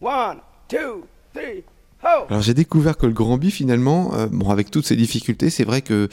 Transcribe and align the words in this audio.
One, 0.00 0.38
two, 0.68 1.04
three, 1.34 1.64
ho! 2.02 2.26
Alors 2.28 2.42
j'ai 2.42 2.52
découvert 2.54 2.96
que 2.98 3.06
le 3.06 3.12
Grand 3.12 3.38
Bi 3.38 3.50
finalement, 3.50 4.12
euh, 4.14 4.26
bon 4.30 4.50
avec 4.50 4.70
toutes 4.70 4.84
ses 4.86 4.96
difficultés, 4.96 5.48
c'est 5.48 5.64
vrai 5.64 5.80
que 5.80 6.08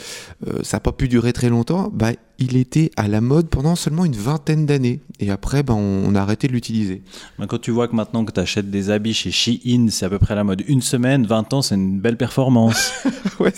euh, 0.47 0.59
ça 0.63 0.77
n'a 0.77 0.81
pas 0.81 0.93
pu 0.93 1.07
durer 1.09 1.33
très 1.33 1.49
longtemps. 1.49 1.89
Bah, 1.91 2.11
il 2.39 2.55
était 2.55 2.91
à 2.95 3.07
la 3.07 3.19
mode 3.21 3.49
pendant 3.49 3.75
seulement 3.75 4.05
une 4.05 4.15
vingtaine 4.15 4.65
d'années 4.65 5.01
et 5.19 5.31
après 5.31 5.63
bah, 5.63 5.73
on, 5.73 6.03
on 6.05 6.15
a 6.15 6.21
arrêté 6.21 6.47
de 6.47 6.53
l'utiliser. 6.53 7.03
Ben, 7.39 7.45
Quand 7.47 7.59
tu 7.59 7.71
vois 7.71 7.87
que 7.89 7.95
maintenant 7.95 8.23
que 8.23 8.31
tu 8.31 8.39
achètes 8.39 8.71
des 8.71 8.89
habits 8.89 9.13
chez 9.13 9.31
Shein, 9.31 9.87
c'est 9.89 10.05
à 10.05 10.09
peu 10.09 10.19
près 10.19 10.35
la 10.35 10.43
mode 10.45 10.63
une 10.67 10.81
semaine, 10.81 11.25
20 11.25 11.53
ans, 11.53 11.61
c'est 11.61 11.75
une 11.75 11.99
belle 11.99 12.17
performance. 12.17 12.93
Ouais, 13.39 13.51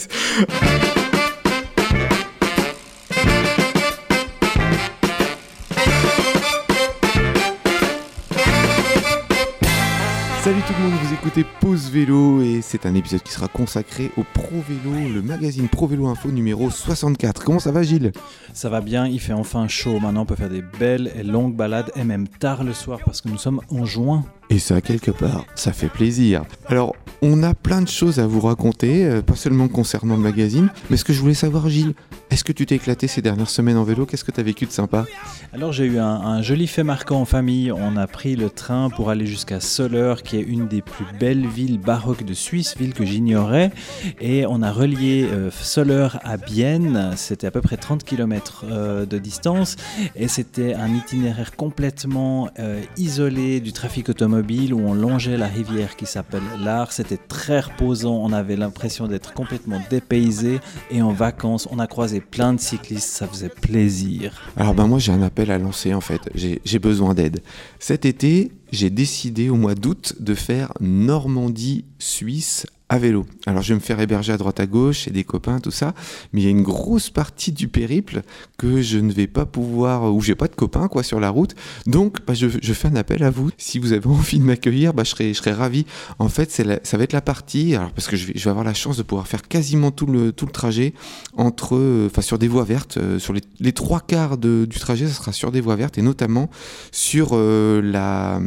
tout 10.67 10.73
le 10.79 10.89
monde, 10.89 10.99
vous 10.99 11.13
écoutez 11.13 11.45
Pause 11.59 11.91
Vélo 11.91 12.41
et 12.41 12.61
c'est 12.61 12.87
un 12.87 12.95
épisode 12.95 13.21
qui 13.21 13.31
sera 13.31 13.47
consacré 13.47 14.09
au 14.17 14.23
Pro 14.23 14.63
Vélo, 14.67 15.13
le 15.13 15.21
magazine 15.21 15.67
Pro 15.67 15.85
Vélo 15.85 16.07
Info 16.07 16.31
numéro 16.31 16.71
64. 16.71 17.43
Comment 17.43 17.59
ça 17.59 17.71
va 17.71 17.83
Gilles? 17.83 18.11
Ça 18.51 18.69
va 18.69 18.81
bien, 18.81 19.05
il 19.05 19.19
fait 19.19 19.33
enfin 19.33 19.67
chaud. 19.67 19.99
Maintenant, 19.99 20.21
on 20.21 20.25
peut 20.25 20.35
faire 20.35 20.49
des 20.49 20.63
belles 20.79 21.11
et 21.15 21.21
longues 21.21 21.55
balades, 21.55 21.91
et 21.95 22.03
même 22.03 22.27
tard 22.27 22.63
le 22.63 22.73
soir, 22.73 22.99
parce 23.05 23.21
que 23.21 23.29
nous 23.29 23.37
sommes 23.37 23.61
en 23.69 23.85
juin. 23.85 24.23
Et 24.49 24.57
ça, 24.57 24.81
quelque 24.81 25.11
part, 25.11 25.45
ça 25.53 25.71
fait 25.71 25.89
plaisir. 25.89 26.43
Alors, 26.67 26.95
on 27.21 27.43
a 27.43 27.53
plein 27.53 27.81
de 27.81 27.87
choses 27.87 28.19
à 28.19 28.25
vous 28.25 28.41
raconter, 28.41 29.05
euh, 29.05 29.21
pas 29.21 29.35
seulement 29.35 29.67
concernant 29.67 30.15
le 30.15 30.21
magazine, 30.21 30.69
mais 30.89 30.97
ce 30.97 31.03
que 31.03 31.13
je 31.13 31.21
voulais 31.21 31.35
savoir, 31.35 31.69
Gilles, 31.69 31.93
est-ce 32.31 32.43
que 32.43 32.51
tu 32.51 32.65
t'es 32.65 32.75
éclaté 32.75 33.07
ces 33.07 33.21
dernières 33.21 33.49
semaines 33.49 33.77
en 33.77 33.83
vélo? 33.83 34.05
Qu'est-ce 34.05 34.23
que 34.23 34.31
tu 34.31 34.39
as 34.39 34.43
vécu 34.43 34.65
de 34.65 34.71
sympa? 34.71 35.05
Alors, 35.53 35.71
j'ai 35.71 35.85
eu 35.85 35.99
un, 35.99 36.41
joli 36.41 36.67
fait 36.67 36.83
marquant 36.83 37.21
en 37.21 37.25
famille. 37.25 37.71
On 37.71 37.95
a 37.97 38.07
pris 38.07 38.35
le 38.35 38.49
train 38.49 38.89
pour 38.89 39.09
aller 39.09 39.25
jusqu'à 39.25 39.59
Soleure, 39.59 40.23
qui 40.23 40.37
est 40.37 40.41
une 40.41 40.67
des 40.67 40.81
plus 40.81 41.05
belles 41.19 41.47
villes 41.47 41.79
baroques 41.79 42.25
de 42.25 42.33
Suisse, 42.33 42.75
ville 42.77 42.93
que 42.93 43.05
j'ignorais. 43.05 43.71
Et 44.19 44.45
on 44.47 44.61
a 44.63 44.71
relié 44.71 45.27
euh, 45.31 45.51
Soleure 45.51 46.19
à 46.23 46.37
Bienne. 46.37 47.11
C'était 47.15 47.47
à 47.47 47.51
peu 47.51 47.61
près 47.61 47.77
30 47.77 48.03
km 48.03 48.65
de 48.65 49.17
distance. 49.17 49.75
Et 50.15 50.27
c'était 50.27 50.73
un 50.73 50.93
itinéraire 50.93 51.55
complètement 51.55 52.49
euh, 52.59 52.81
isolé 52.97 53.59
du 53.59 53.71
trafic 53.71 54.09
automobile 54.09 54.73
où 54.73 54.79
on 54.79 54.93
longeait 54.93 55.37
la 55.37 55.47
rivière 55.47 55.95
qui 55.95 56.05
s'appelle 56.05 56.43
l'Ar. 56.59 56.91
C'était 56.91 57.17
très 57.17 57.59
reposant. 57.59 58.15
On 58.15 58.33
avait 58.33 58.55
l'impression 58.55 59.07
d'être 59.07 59.33
complètement 59.33 59.81
dépaysé. 59.89 60.59
Et 60.91 61.01
en 61.01 61.13
vacances, 61.13 61.67
on 61.71 61.79
a 61.79 61.87
croisé 61.87 62.14
plein 62.21 62.53
de 62.53 62.59
cyclistes. 62.59 63.09
Ça 63.09 63.27
faisait 63.27 63.49
plaisir. 63.49 64.41
Alors, 64.57 64.73
ben 64.73 64.87
moi, 64.87 64.99
j'ai 64.99 65.11
un 65.11 65.21
appel 65.21 65.51
à 65.51 65.57
lancer, 65.57 65.93
en 65.93 66.01
fait. 66.01 66.21
J'ai 66.33 66.61
j'ai 66.65 66.79
besoin 66.79 67.13
d'aide. 67.13 67.41
Cet 67.79 68.05
été, 68.05 68.51
j'ai 68.71 68.89
décidé 68.89 69.49
au 69.49 69.55
mois 69.55 69.75
d'août 69.75 70.15
de 70.19 70.33
faire 70.33 70.73
Normandie-Suisse 70.79 72.65
à 72.87 72.99
vélo. 72.99 73.25
Alors, 73.47 73.63
je 73.63 73.69
vais 73.69 73.75
me 73.75 73.79
faire 73.79 73.99
héberger 73.99 74.31
à 74.31 74.37
droite 74.37 74.59
à 74.59 74.67
gauche, 74.67 74.99
chez 74.99 75.11
des 75.11 75.23
copains, 75.23 75.59
tout 75.59 75.71
ça. 75.71 75.95
Mais 76.31 76.41
il 76.41 76.43
y 76.43 76.47
a 76.47 76.51
une 76.51 76.61
grosse 76.61 77.09
partie 77.09 77.51
du 77.51 77.67
périple 77.67 78.21
que 78.57 78.81
je 78.81 78.99
ne 78.99 79.11
vais 79.11 79.25
pas 79.25 79.45
pouvoir, 79.45 80.13
où 80.13 80.21
j'ai 80.21 80.35
pas 80.35 80.47
de 80.47 80.53
copains, 80.55 80.87
quoi, 80.87 81.01
sur 81.01 81.19
la 81.19 81.29
route. 81.29 81.55
Donc, 81.87 82.19
bah, 82.27 82.35
je, 82.35 82.47
fais 82.47 82.87
un 82.87 82.95
appel 82.95 83.23
à 83.23 83.31
vous. 83.31 83.49
Si 83.57 83.79
vous 83.79 83.91
avez 83.91 84.05
envie 84.09 84.37
de 84.37 84.43
m'accueillir, 84.43 84.93
bah, 84.93 85.03
je 85.03 85.09
serais, 85.09 85.29
je 85.29 85.39
serais 85.39 85.53
ravi. 85.53 85.85
En 86.19 86.29
fait, 86.29 86.51
ça 86.51 86.97
va 86.97 87.03
être 87.03 87.13
la 87.13 87.21
partie, 87.21 87.75
alors, 87.75 87.91
parce 87.91 88.07
que 88.07 88.15
je 88.15 88.27
vais, 88.27 88.47
avoir 88.47 88.63
la 88.63 88.75
chance 88.75 88.97
de 88.97 89.03
pouvoir 89.03 89.27
faire 89.27 89.41
quasiment 89.47 89.89
tout 89.89 90.05
le, 90.05 90.31
tout 90.31 90.45
le 90.45 90.51
trajet 90.51 90.93
entre, 91.35 92.05
enfin, 92.05 92.21
sur 92.21 92.37
des 92.37 92.47
voies 92.47 92.65
vertes, 92.65 92.97
euh, 92.97 93.17
sur 93.17 93.33
les, 93.33 93.41
les 93.59 93.73
trois 93.73 93.99
quarts 93.99 94.37
de- 94.37 94.65
du 94.69 94.77
trajet, 94.77 95.07
ça 95.07 95.13
sera 95.13 95.31
sur 95.31 95.51
des 95.51 95.61
voies 95.61 95.75
vertes 95.75 95.97
et 95.97 96.03
notamment 96.03 96.51
sur 96.91 97.29
euh, 97.33 97.81
la, 97.81 98.39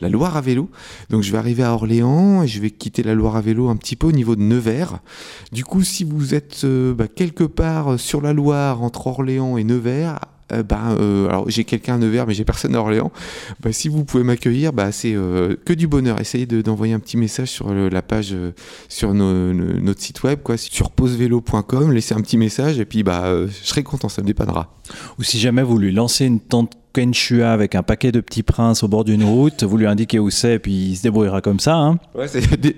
la 0.00 0.08
Loire 0.08 0.38
à 0.38 0.40
vélo. 0.40 0.70
Donc, 1.10 1.22
je 1.22 1.30
vais 1.30 1.38
arriver 1.38 1.62
à 1.62 1.74
Orléans 1.74 2.42
et 2.42 2.48
je 2.48 2.60
vais 2.60 2.70
quitter 2.70 3.02
la 3.02 3.14
Loire 3.14 3.36
à 3.36 3.42
vélo 3.42 3.73
un 3.74 3.76
petit 3.76 3.96
peu 3.96 4.06
au 4.06 4.12
niveau 4.12 4.36
de 4.36 4.42
Nevers. 4.42 5.00
Du 5.52 5.64
coup, 5.64 5.82
si 5.82 6.04
vous 6.04 6.34
êtes 6.34 6.62
euh, 6.64 6.94
bah, 6.94 7.08
quelque 7.08 7.44
part 7.44 7.98
sur 7.98 8.20
la 8.20 8.32
Loire 8.32 8.82
entre 8.82 9.06
Orléans 9.08 9.56
et 9.58 9.64
Nevers, 9.64 10.18
euh, 10.52 10.62
bah, 10.62 10.90
euh, 11.00 11.26
alors 11.28 11.48
j'ai 11.48 11.64
quelqu'un 11.64 11.94
à 11.94 11.98
Nevers, 11.98 12.26
mais 12.26 12.34
j'ai 12.34 12.44
personne 12.44 12.74
à 12.74 12.80
Orléans. 12.80 13.10
Bah, 13.60 13.72
si 13.72 13.88
vous 13.88 14.04
pouvez 14.04 14.24
m'accueillir, 14.24 14.72
c'est 14.92 15.14
euh, 15.14 15.56
que 15.64 15.72
du 15.72 15.86
bonheur. 15.88 16.20
Essayez 16.20 16.46
de- 16.46 16.60
d'envoyer 16.62 16.92
un 16.94 16.98
petit 17.00 17.16
message 17.16 17.48
sur 17.50 17.72
la 17.72 18.02
page, 18.02 18.32
euh, 18.32 18.52
sur 18.88 19.14
notre 19.14 20.00
site 20.02 20.22
web, 20.22 20.40
quoi, 20.42 20.56
sur 20.56 20.90
pausevélo.com. 20.90 21.92
Laissez 21.92 22.14
un 22.14 22.20
petit 22.20 22.36
message 22.36 22.78
et 22.78 22.84
puis 22.84 23.02
bah, 23.02 23.24
euh, 23.24 23.48
je 23.48 23.66
serai 23.68 23.82
content, 23.82 24.08
ça 24.08 24.20
me 24.22 24.26
dépannera. 24.26 24.74
Ou 25.18 25.22
si 25.22 25.38
jamais 25.38 25.62
vous 25.62 25.78
lui 25.78 25.92
lancez 25.92 26.26
une 26.26 26.40
tente 26.40 26.74
Kenshua 26.94 27.52
avec 27.52 27.74
un 27.74 27.82
paquet 27.82 28.12
de 28.12 28.20
petits 28.20 28.42
princes 28.42 28.82
au 28.82 28.88
bord 28.88 29.04
d'une 29.04 29.24
route, 29.24 29.64
vous 29.64 29.76
lui 29.76 29.86
indiquez 29.86 30.18
où 30.18 30.30
c'est, 30.30 30.58
puis 30.58 30.72
il 30.72 30.96
se 30.96 31.02
débrouillera 31.02 31.40
comme 31.40 31.60
ça. 31.60 31.74
Hein. 31.76 31.98
Ouais, 32.14 32.26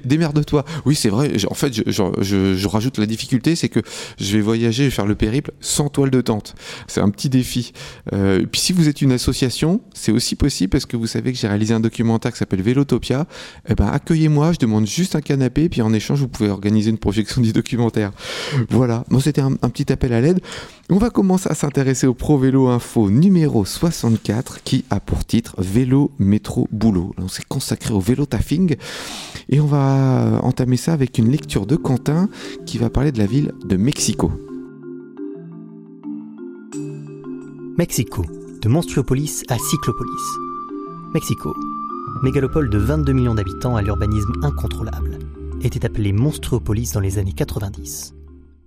démerde-toi. 0.04 0.64
Oui, 0.86 0.94
c'est 0.94 1.10
vrai. 1.10 1.32
En 1.48 1.54
fait, 1.54 1.72
je, 1.74 2.66
rajoute 2.66 2.98
la 2.98 3.06
difficulté, 3.06 3.54
c'est 3.54 3.68
que 3.68 3.80
je 4.18 4.36
vais 4.36 4.42
voyager, 4.42 4.86
je 4.86 4.90
faire 4.90 5.06
le 5.06 5.14
périple 5.14 5.52
sans 5.60 5.88
toile 5.88 6.10
de 6.10 6.20
tente. 6.20 6.54
C'est 6.88 7.00
un 7.00 7.10
petit 7.10 7.28
défi. 7.28 7.72
Euh, 8.12 8.44
puis 8.50 8.60
si 8.60 8.72
vous 8.72 8.88
êtes 8.88 9.02
une 9.02 9.12
association, 9.12 9.80
c'est 9.94 10.12
aussi 10.12 10.34
possible 10.34 10.70
parce 10.70 10.86
que 10.86 10.96
vous 10.96 11.06
savez 11.06 11.32
que 11.32 11.38
j'ai 11.38 11.48
réalisé 11.48 11.74
un 11.74 11.80
documentaire 11.80 12.32
qui 12.32 12.38
s'appelle 12.38 12.62
Vélotopia. 12.62 13.26
Eh 13.68 13.74
ben, 13.74 13.86
accueillez-moi, 13.86 14.52
je 14.52 14.58
demande 14.58 14.86
juste 14.86 15.14
un 15.14 15.20
canapé, 15.20 15.68
puis 15.68 15.82
en 15.82 15.92
échange, 15.92 16.20
vous 16.20 16.28
pouvez 16.28 16.48
organiser 16.48 16.90
une 16.90 16.98
projection 16.98 17.42
du 17.42 17.52
documentaire. 17.52 18.12
Voilà. 18.70 19.04
Bon, 19.10 19.20
c'était 19.20 19.42
un, 19.42 19.52
petit 19.52 19.92
appel 19.92 20.12
à 20.12 20.20
l'aide. 20.20 20.40
On 20.88 20.98
va 20.98 21.10
commencer 21.10 21.48
à 21.50 21.54
s'intéresser 21.54 22.06
au 22.06 22.14
Pro 22.14 22.38
Vélo 22.38 22.68
Info 22.68 23.10
numéro 23.10 23.64
64 24.06 24.62
qui 24.62 24.84
a 24.90 25.00
pour 25.00 25.24
titre 25.24 25.56
Vélo, 25.58 26.12
métro, 26.18 26.68
boulot. 26.70 27.12
On 27.18 27.26
s'est 27.26 27.42
consacré 27.48 27.92
au 27.92 27.98
vélo 27.98 28.24
taffing 28.24 28.76
et 29.48 29.60
on 29.60 29.66
va 29.66 30.40
entamer 30.44 30.76
ça 30.76 30.92
avec 30.92 31.18
une 31.18 31.28
lecture 31.28 31.66
de 31.66 31.74
Quentin 31.74 32.28
qui 32.66 32.78
va 32.78 32.88
parler 32.88 33.10
de 33.10 33.18
la 33.18 33.26
ville 33.26 33.52
de 33.64 33.76
Mexico. 33.76 34.30
Mexico, 37.78 38.24
de 38.62 38.68
Monstruopolis 38.68 39.42
à 39.48 39.58
Cyclopolis. 39.58 40.22
Mexico, 41.12 41.52
mégalopole 42.22 42.70
de 42.70 42.78
22 42.78 43.12
millions 43.12 43.34
d'habitants 43.34 43.74
à 43.74 43.82
l'urbanisme 43.82 44.32
incontrôlable, 44.42 45.18
était 45.62 45.84
appelée 45.84 46.12
Monstruopolis 46.12 46.92
dans 46.92 47.00
les 47.00 47.18
années 47.18 47.32
90. 47.32 48.14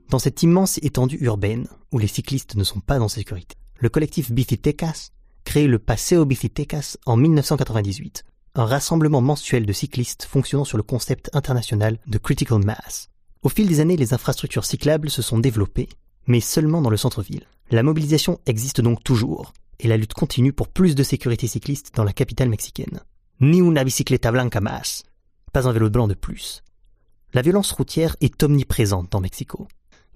Dans 0.09 0.19
cette 0.19 0.43
immense 0.43 0.79
étendue 0.81 1.19
urbaine, 1.21 1.67
où 1.93 1.97
les 1.97 2.07
cyclistes 2.07 2.55
ne 2.55 2.63
sont 2.65 2.81
pas 2.81 2.99
en 2.99 3.07
sécurité, 3.07 3.55
le 3.79 3.89
collectif 3.89 4.31
Bicitecas 4.31 5.11
crée 5.49 5.65
le 5.65 5.79
Paseo 5.79 6.25
Bicitecas 6.25 6.97
en 7.07 7.17
1998, 7.17 8.23
un 8.53 8.65
rassemblement 8.65 9.19
mensuel 9.19 9.65
de 9.65 9.73
cyclistes 9.73 10.25
fonctionnant 10.25 10.63
sur 10.63 10.77
le 10.77 10.83
concept 10.83 11.31
international 11.33 11.97
de 12.05 12.19
critical 12.19 12.63
mass. 12.63 13.09
Au 13.41 13.49
fil 13.49 13.67
des 13.67 13.79
années, 13.79 13.97
les 13.97 14.13
infrastructures 14.13 14.63
cyclables 14.63 15.09
se 15.09 15.23
sont 15.23 15.39
développées, 15.39 15.89
mais 16.27 16.39
seulement 16.39 16.83
dans 16.83 16.91
le 16.91 16.97
centre-ville. 16.97 17.47
La 17.71 17.81
mobilisation 17.81 18.39
existe 18.45 18.79
donc 18.79 19.03
toujours, 19.03 19.53
et 19.79 19.87
la 19.87 19.97
lutte 19.97 20.13
continue 20.13 20.53
pour 20.53 20.67
plus 20.67 20.93
de 20.93 21.01
sécurité 21.01 21.47
cycliste 21.47 21.95
dans 21.95 22.03
la 22.03 22.13
capitale 22.13 22.49
mexicaine. 22.49 22.99
Ni 23.39 23.59
una 23.59 23.83
bicicleta 23.83 24.31
blanca 24.31 24.61
más, 24.61 25.03
pas 25.51 25.67
un 25.67 25.71
vélo 25.71 25.89
blanc 25.89 26.07
de 26.07 26.13
plus. 26.13 26.61
La 27.33 27.41
violence 27.41 27.71
routière 27.71 28.15
est 28.21 28.43
omniprésente 28.43 29.11
dans 29.11 29.19
Mexico. 29.19 29.67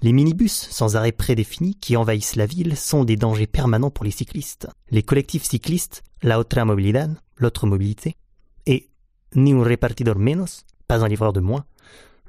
Les 0.03 0.11
minibus 0.11 0.67
sans 0.69 0.97
arrêt 0.97 1.13
prédéfinis 1.13 1.75
qui 1.75 1.95
envahissent 1.95 2.35
la 2.35 2.45
ville 2.45 2.75
sont 2.75 3.05
des 3.05 3.15
dangers 3.15 3.47
permanents 3.47 3.89
pour 3.89 4.03
les 4.03 4.11
cyclistes. 4.11 4.67
Les 4.91 5.01
collectifs 5.01 5.45
cyclistes, 5.45 6.03
la 6.21 6.39
otra 6.39 6.65
movilidad, 6.65 7.15
l'autre 7.37 7.67
mobilité, 7.67 8.17
et 8.65 8.89
ni 9.33 9.53
un 9.53 9.63
repartidor 9.63 10.17
menos, 10.17 10.65
pas 10.89 11.05
un 11.05 11.07
livreur 11.07 11.31
de 11.31 11.39
moins, 11.39 11.63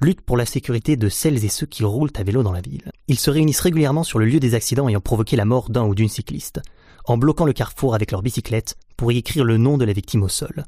luttent 0.01 0.21
pour 0.21 0.37
la 0.37 0.47
sécurité 0.47 0.97
de 0.97 1.09
celles 1.09 1.45
et 1.45 1.49
ceux 1.49 1.67
qui 1.67 1.83
roulent 1.83 2.13
à 2.15 2.23
vélo 2.23 2.45
dans 2.45 2.53
la 2.53 2.61
ville. 2.61 2.93
Ils 3.09 3.19
se 3.19 3.33
réunissent 3.33 3.59
régulièrement 3.59 4.05
sur 4.05 4.21
le 4.21 4.27
lieu 4.27 4.39
des 4.39 4.55
accidents 4.55 4.89
ayant 4.89 5.01
provoqué 5.01 5.35
la 5.35 5.45
mort 5.45 5.69
d'un 5.69 5.85
ou 5.85 5.97
d'une 5.97 6.09
cycliste, 6.09 6.61
en 7.07 7.19
bloquant 7.19 7.45
le 7.45 7.53
carrefour 7.53 7.97
avec 7.97 8.13
leur 8.13 8.23
bicyclette 8.23 8.77
pour 8.97 9.11
y 9.11 9.19
écrire 9.19 9.45
le 9.45 9.59
nom 9.59 9.79
de 9.79 9.85
la 9.85 9.93
victime 9.93 10.23
au 10.23 10.29
sol. 10.29 10.65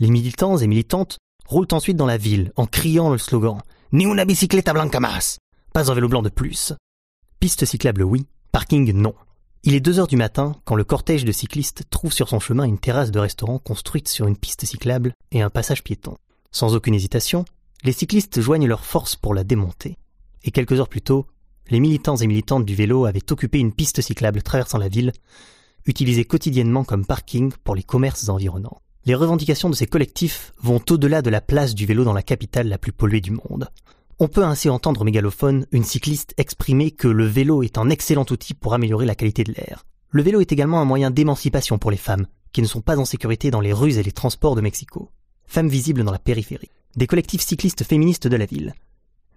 Les 0.00 0.10
militants 0.10 0.58
et 0.58 0.66
militantes 0.66 1.18
roulent 1.46 1.68
ensuite 1.70 1.96
dans 1.96 2.06
la 2.06 2.18
ville 2.18 2.50
en 2.56 2.66
criant 2.66 3.10
le 3.10 3.18
slogan 3.18 3.58
Ni 3.92 4.04
una 4.04 4.24
bicicleta 4.24 4.72
blanca 4.72 4.98
más 5.00 5.38
Pas 5.78 5.92
un 5.92 5.94
vélo 5.94 6.08
blanc 6.08 6.22
de 6.22 6.28
plus. 6.28 6.72
Piste 7.38 7.64
cyclable 7.64 8.02
oui, 8.02 8.26
parking 8.50 8.92
non. 8.92 9.14
Il 9.62 9.76
est 9.76 9.80
2 9.80 10.00
heures 10.00 10.08
du 10.08 10.16
matin 10.16 10.56
quand 10.64 10.74
le 10.74 10.82
cortège 10.82 11.24
de 11.24 11.30
cyclistes 11.30 11.84
trouve 11.88 12.12
sur 12.12 12.28
son 12.28 12.40
chemin 12.40 12.64
une 12.64 12.80
terrasse 12.80 13.12
de 13.12 13.20
restaurant 13.20 13.60
construite 13.60 14.08
sur 14.08 14.26
une 14.26 14.36
piste 14.36 14.64
cyclable 14.64 15.12
et 15.30 15.40
un 15.40 15.50
passage 15.50 15.84
piéton. 15.84 16.16
Sans 16.50 16.74
aucune 16.74 16.94
hésitation, 16.94 17.44
les 17.84 17.92
cyclistes 17.92 18.40
joignent 18.40 18.66
leurs 18.66 18.84
forces 18.84 19.14
pour 19.14 19.34
la 19.34 19.44
démonter. 19.44 19.98
Et 20.42 20.50
quelques 20.50 20.72
heures 20.80 20.88
plus 20.88 21.00
tôt, 21.00 21.28
les 21.70 21.78
militants 21.78 22.16
et 22.16 22.26
militantes 22.26 22.64
du 22.64 22.74
vélo 22.74 23.04
avaient 23.04 23.30
occupé 23.30 23.60
une 23.60 23.72
piste 23.72 24.00
cyclable 24.00 24.42
traversant 24.42 24.78
la 24.78 24.88
ville, 24.88 25.12
utilisée 25.86 26.24
quotidiennement 26.24 26.82
comme 26.82 27.06
parking 27.06 27.52
pour 27.62 27.76
les 27.76 27.84
commerces 27.84 28.28
environnants. 28.28 28.82
Les 29.04 29.14
revendications 29.14 29.70
de 29.70 29.76
ces 29.76 29.86
collectifs 29.86 30.52
vont 30.60 30.82
au-delà 30.90 31.22
de 31.22 31.30
la 31.30 31.40
place 31.40 31.76
du 31.76 31.86
vélo 31.86 32.02
dans 32.02 32.14
la 32.14 32.24
capitale 32.24 32.66
la 32.66 32.78
plus 32.78 32.90
polluée 32.90 33.20
du 33.20 33.30
monde. 33.30 33.68
On 34.20 34.26
peut 34.26 34.42
ainsi 34.42 34.68
entendre 34.68 35.02
au 35.02 35.04
mégalophone 35.04 35.64
une 35.70 35.84
cycliste 35.84 36.34
exprimer 36.38 36.90
que 36.90 37.06
le 37.06 37.24
vélo 37.24 37.62
est 37.62 37.78
un 37.78 37.88
excellent 37.88 38.26
outil 38.30 38.52
pour 38.52 38.74
améliorer 38.74 39.06
la 39.06 39.14
qualité 39.14 39.44
de 39.44 39.52
l'air. 39.52 39.84
Le 40.10 40.22
vélo 40.22 40.40
est 40.40 40.50
également 40.50 40.80
un 40.80 40.84
moyen 40.84 41.12
d'émancipation 41.12 41.78
pour 41.78 41.92
les 41.92 41.96
femmes, 41.96 42.26
qui 42.50 42.60
ne 42.60 42.66
sont 42.66 42.80
pas 42.80 42.98
en 42.98 43.04
sécurité 43.04 43.52
dans 43.52 43.60
les 43.60 43.72
rues 43.72 43.96
et 43.96 44.02
les 44.02 44.10
transports 44.10 44.56
de 44.56 44.60
Mexico. 44.60 45.08
Femmes 45.46 45.68
visibles 45.68 46.02
dans 46.02 46.10
la 46.10 46.18
périphérie. 46.18 46.72
Des 46.96 47.06
collectifs 47.06 47.42
cyclistes 47.42 47.84
féministes 47.84 48.26
de 48.26 48.36
la 48.36 48.46
ville, 48.46 48.74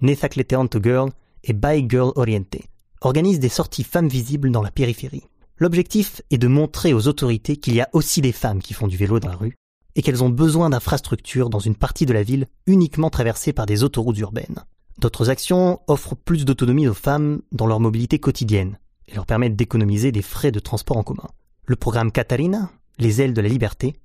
to 0.01 0.79
Girl 0.81 1.11
et 1.43 1.53
By 1.53 1.85
Girl 1.87 2.11
Oriente, 2.15 2.57
organisent 3.01 3.39
des 3.39 3.49
sorties 3.49 3.83
femmes 3.83 4.09
visibles 4.09 4.49
dans 4.49 4.63
la 4.63 4.71
périphérie. 4.71 5.27
L'objectif 5.57 6.23
est 6.31 6.39
de 6.39 6.47
montrer 6.47 6.95
aux 6.95 7.07
autorités 7.07 7.55
qu'il 7.55 7.75
y 7.75 7.81
a 7.81 7.89
aussi 7.93 8.21
des 8.21 8.31
femmes 8.31 8.63
qui 8.63 8.73
font 8.73 8.87
du 8.87 8.97
vélo 8.97 9.19
dans 9.19 9.29
la 9.29 9.35
rue 9.35 9.57
et 9.95 10.01
qu'elles 10.01 10.23
ont 10.23 10.29
besoin 10.29 10.69
d'infrastructures 10.69 11.49
dans 11.49 11.59
une 11.59 11.75
partie 11.75 12.05
de 12.05 12.13
la 12.13 12.23
ville 12.23 12.47
uniquement 12.65 13.09
traversée 13.09 13.53
par 13.53 13.65
des 13.65 13.83
autoroutes 13.83 14.19
urbaines. 14.19 14.63
D'autres 14.99 15.29
actions 15.29 15.79
offrent 15.87 16.15
plus 16.15 16.45
d'autonomie 16.45 16.87
aux 16.87 16.93
femmes 16.93 17.41
dans 17.51 17.67
leur 17.67 17.79
mobilité 17.79 18.19
quotidienne 18.19 18.77
et 19.07 19.15
leur 19.15 19.25
permettent 19.25 19.55
d'économiser 19.55 20.11
des 20.11 20.21
frais 20.21 20.51
de 20.51 20.59
transport 20.59 20.97
en 20.97 21.03
commun. 21.03 21.27
Le 21.65 21.75
programme 21.75 22.11
Catarina, 22.11 22.71
les 22.99 23.21
ailes 23.21 23.33
de 23.33 23.41
la 23.41 23.49
liberté, 23.49 23.95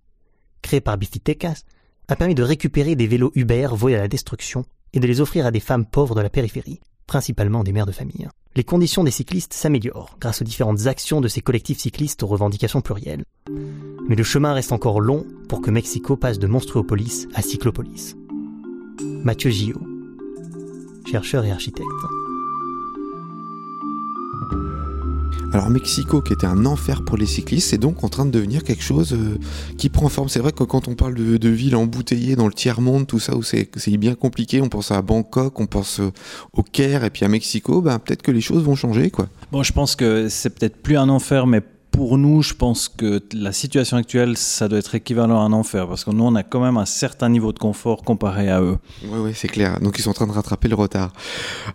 créé 0.62 0.80
par 0.80 0.96
Bicitecas, 0.96 1.64
a 2.08 2.16
permis 2.16 2.34
de 2.34 2.42
récupérer 2.42 2.96
des 2.96 3.06
vélos 3.06 3.32
Uber 3.34 3.68
voués 3.72 3.94
à 3.94 4.00
la 4.00 4.08
destruction 4.08 4.64
et 4.92 5.00
de 5.00 5.06
les 5.06 5.20
offrir 5.20 5.46
à 5.46 5.50
des 5.50 5.60
femmes 5.60 5.86
pauvres 5.86 6.14
de 6.14 6.20
la 6.20 6.30
périphérie, 6.30 6.80
principalement 7.06 7.64
des 7.64 7.72
mères 7.72 7.86
de 7.86 7.92
famille. 7.92 8.28
Les 8.56 8.64
conditions 8.64 9.04
des 9.04 9.10
cyclistes 9.10 9.52
s'améliorent 9.52 10.16
grâce 10.20 10.40
aux 10.40 10.44
différentes 10.44 10.86
actions 10.86 11.20
de 11.20 11.28
ces 11.28 11.42
collectifs 11.42 11.78
cyclistes 11.78 12.22
aux 12.22 12.26
revendications 12.26 12.80
plurielles. 12.80 13.24
Mais 14.08 14.16
le 14.16 14.24
chemin 14.24 14.54
reste 14.54 14.72
encore 14.72 15.00
long 15.00 15.26
pour 15.48 15.60
que 15.60 15.70
Mexico 15.70 16.16
passe 16.16 16.38
de 16.38 16.46
monstruopolis 16.46 17.28
à 17.34 17.42
cyclopolis. 17.42 18.16
Mathieu 19.24 19.50
Gillot, 19.50 19.82
chercheur 21.10 21.44
et 21.44 21.52
architecte. 21.52 21.86
Alors 25.52 25.70
Mexico, 25.70 26.20
qui 26.20 26.32
était 26.32 26.46
un 26.46 26.66
enfer 26.66 27.02
pour 27.04 27.16
les 27.16 27.26
cyclistes, 27.26 27.70
c'est 27.70 27.78
donc 27.78 28.04
en 28.04 28.08
train 28.08 28.26
de 28.26 28.30
devenir 28.30 28.64
quelque 28.64 28.82
chose 28.82 29.12
euh, 29.12 29.38
qui 29.78 29.88
prend 29.88 30.08
forme. 30.08 30.28
C'est 30.28 30.40
vrai 30.40 30.52
que 30.52 30.64
quand 30.64 30.88
on 30.88 30.94
parle 30.94 31.14
de, 31.14 31.48
villes 31.48 31.76
embouteillées 31.76 32.36
dans 32.36 32.46
le 32.46 32.52
tiers-monde, 32.52 33.06
tout 33.06 33.20
ça, 33.20 33.36
où 33.36 33.42
c'est 33.42 33.68
bien 33.96 34.14
compliqué, 34.14 34.60
on 34.60 34.68
pense 34.68 34.90
à 34.90 35.00
Bangkok, 35.02 35.58
on 35.60 35.66
pense 35.66 36.00
euh, 36.00 36.10
au 36.52 36.62
Caire 36.62 37.04
et 37.04 37.10
puis 37.10 37.24
à 37.24 37.28
Mexico, 37.28 37.80
ben, 37.80 37.98
peut-être 37.98 38.22
que 38.22 38.32
les 38.32 38.40
choses 38.40 38.62
vont 38.64 38.74
changer. 38.74 39.10
quoi. 39.10 39.28
Bon, 39.52 39.62
je 39.62 39.72
pense 39.72 39.96
que 39.96 40.28
c'est 40.28 40.50
peut-être 40.50 40.76
plus 40.82 40.96
un 40.96 41.08
enfer, 41.08 41.46
mais 41.46 41.62
pour 41.96 42.18
nous, 42.18 42.42
je 42.42 42.52
pense 42.52 42.90
que 42.90 43.22
la 43.32 43.52
situation 43.52 43.96
actuelle, 43.96 44.36
ça 44.36 44.68
doit 44.68 44.78
être 44.78 44.94
équivalent 44.94 45.40
à 45.40 45.44
un 45.44 45.52
enfer, 45.54 45.88
parce 45.88 46.04
que 46.04 46.10
nous, 46.10 46.24
on 46.24 46.34
a 46.34 46.42
quand 46.42 46.60
même 46.60 46.76
un 46.76 46.84
certain 46.84 47.30
niveau 47.30 47.54
de 47.54 47.58
confort 47.58 48.02
comparé 48.02 48.50
à 48.50 48.60
eux. 48.60 48.76
Oui, 49.02 49.18
oui, 49.18 49.30
c'est 49.34 49.48
clair. 49.48 49.80
Donc, 49.80 49.98
ils 49.98 50.02
sont 50.02 50.10
en 50.10 50.12
train 50.12 50.26
de 50.26 50.32
rattraper 50.32 50.68
le 50.68 50.74
retard. 50.74 51.14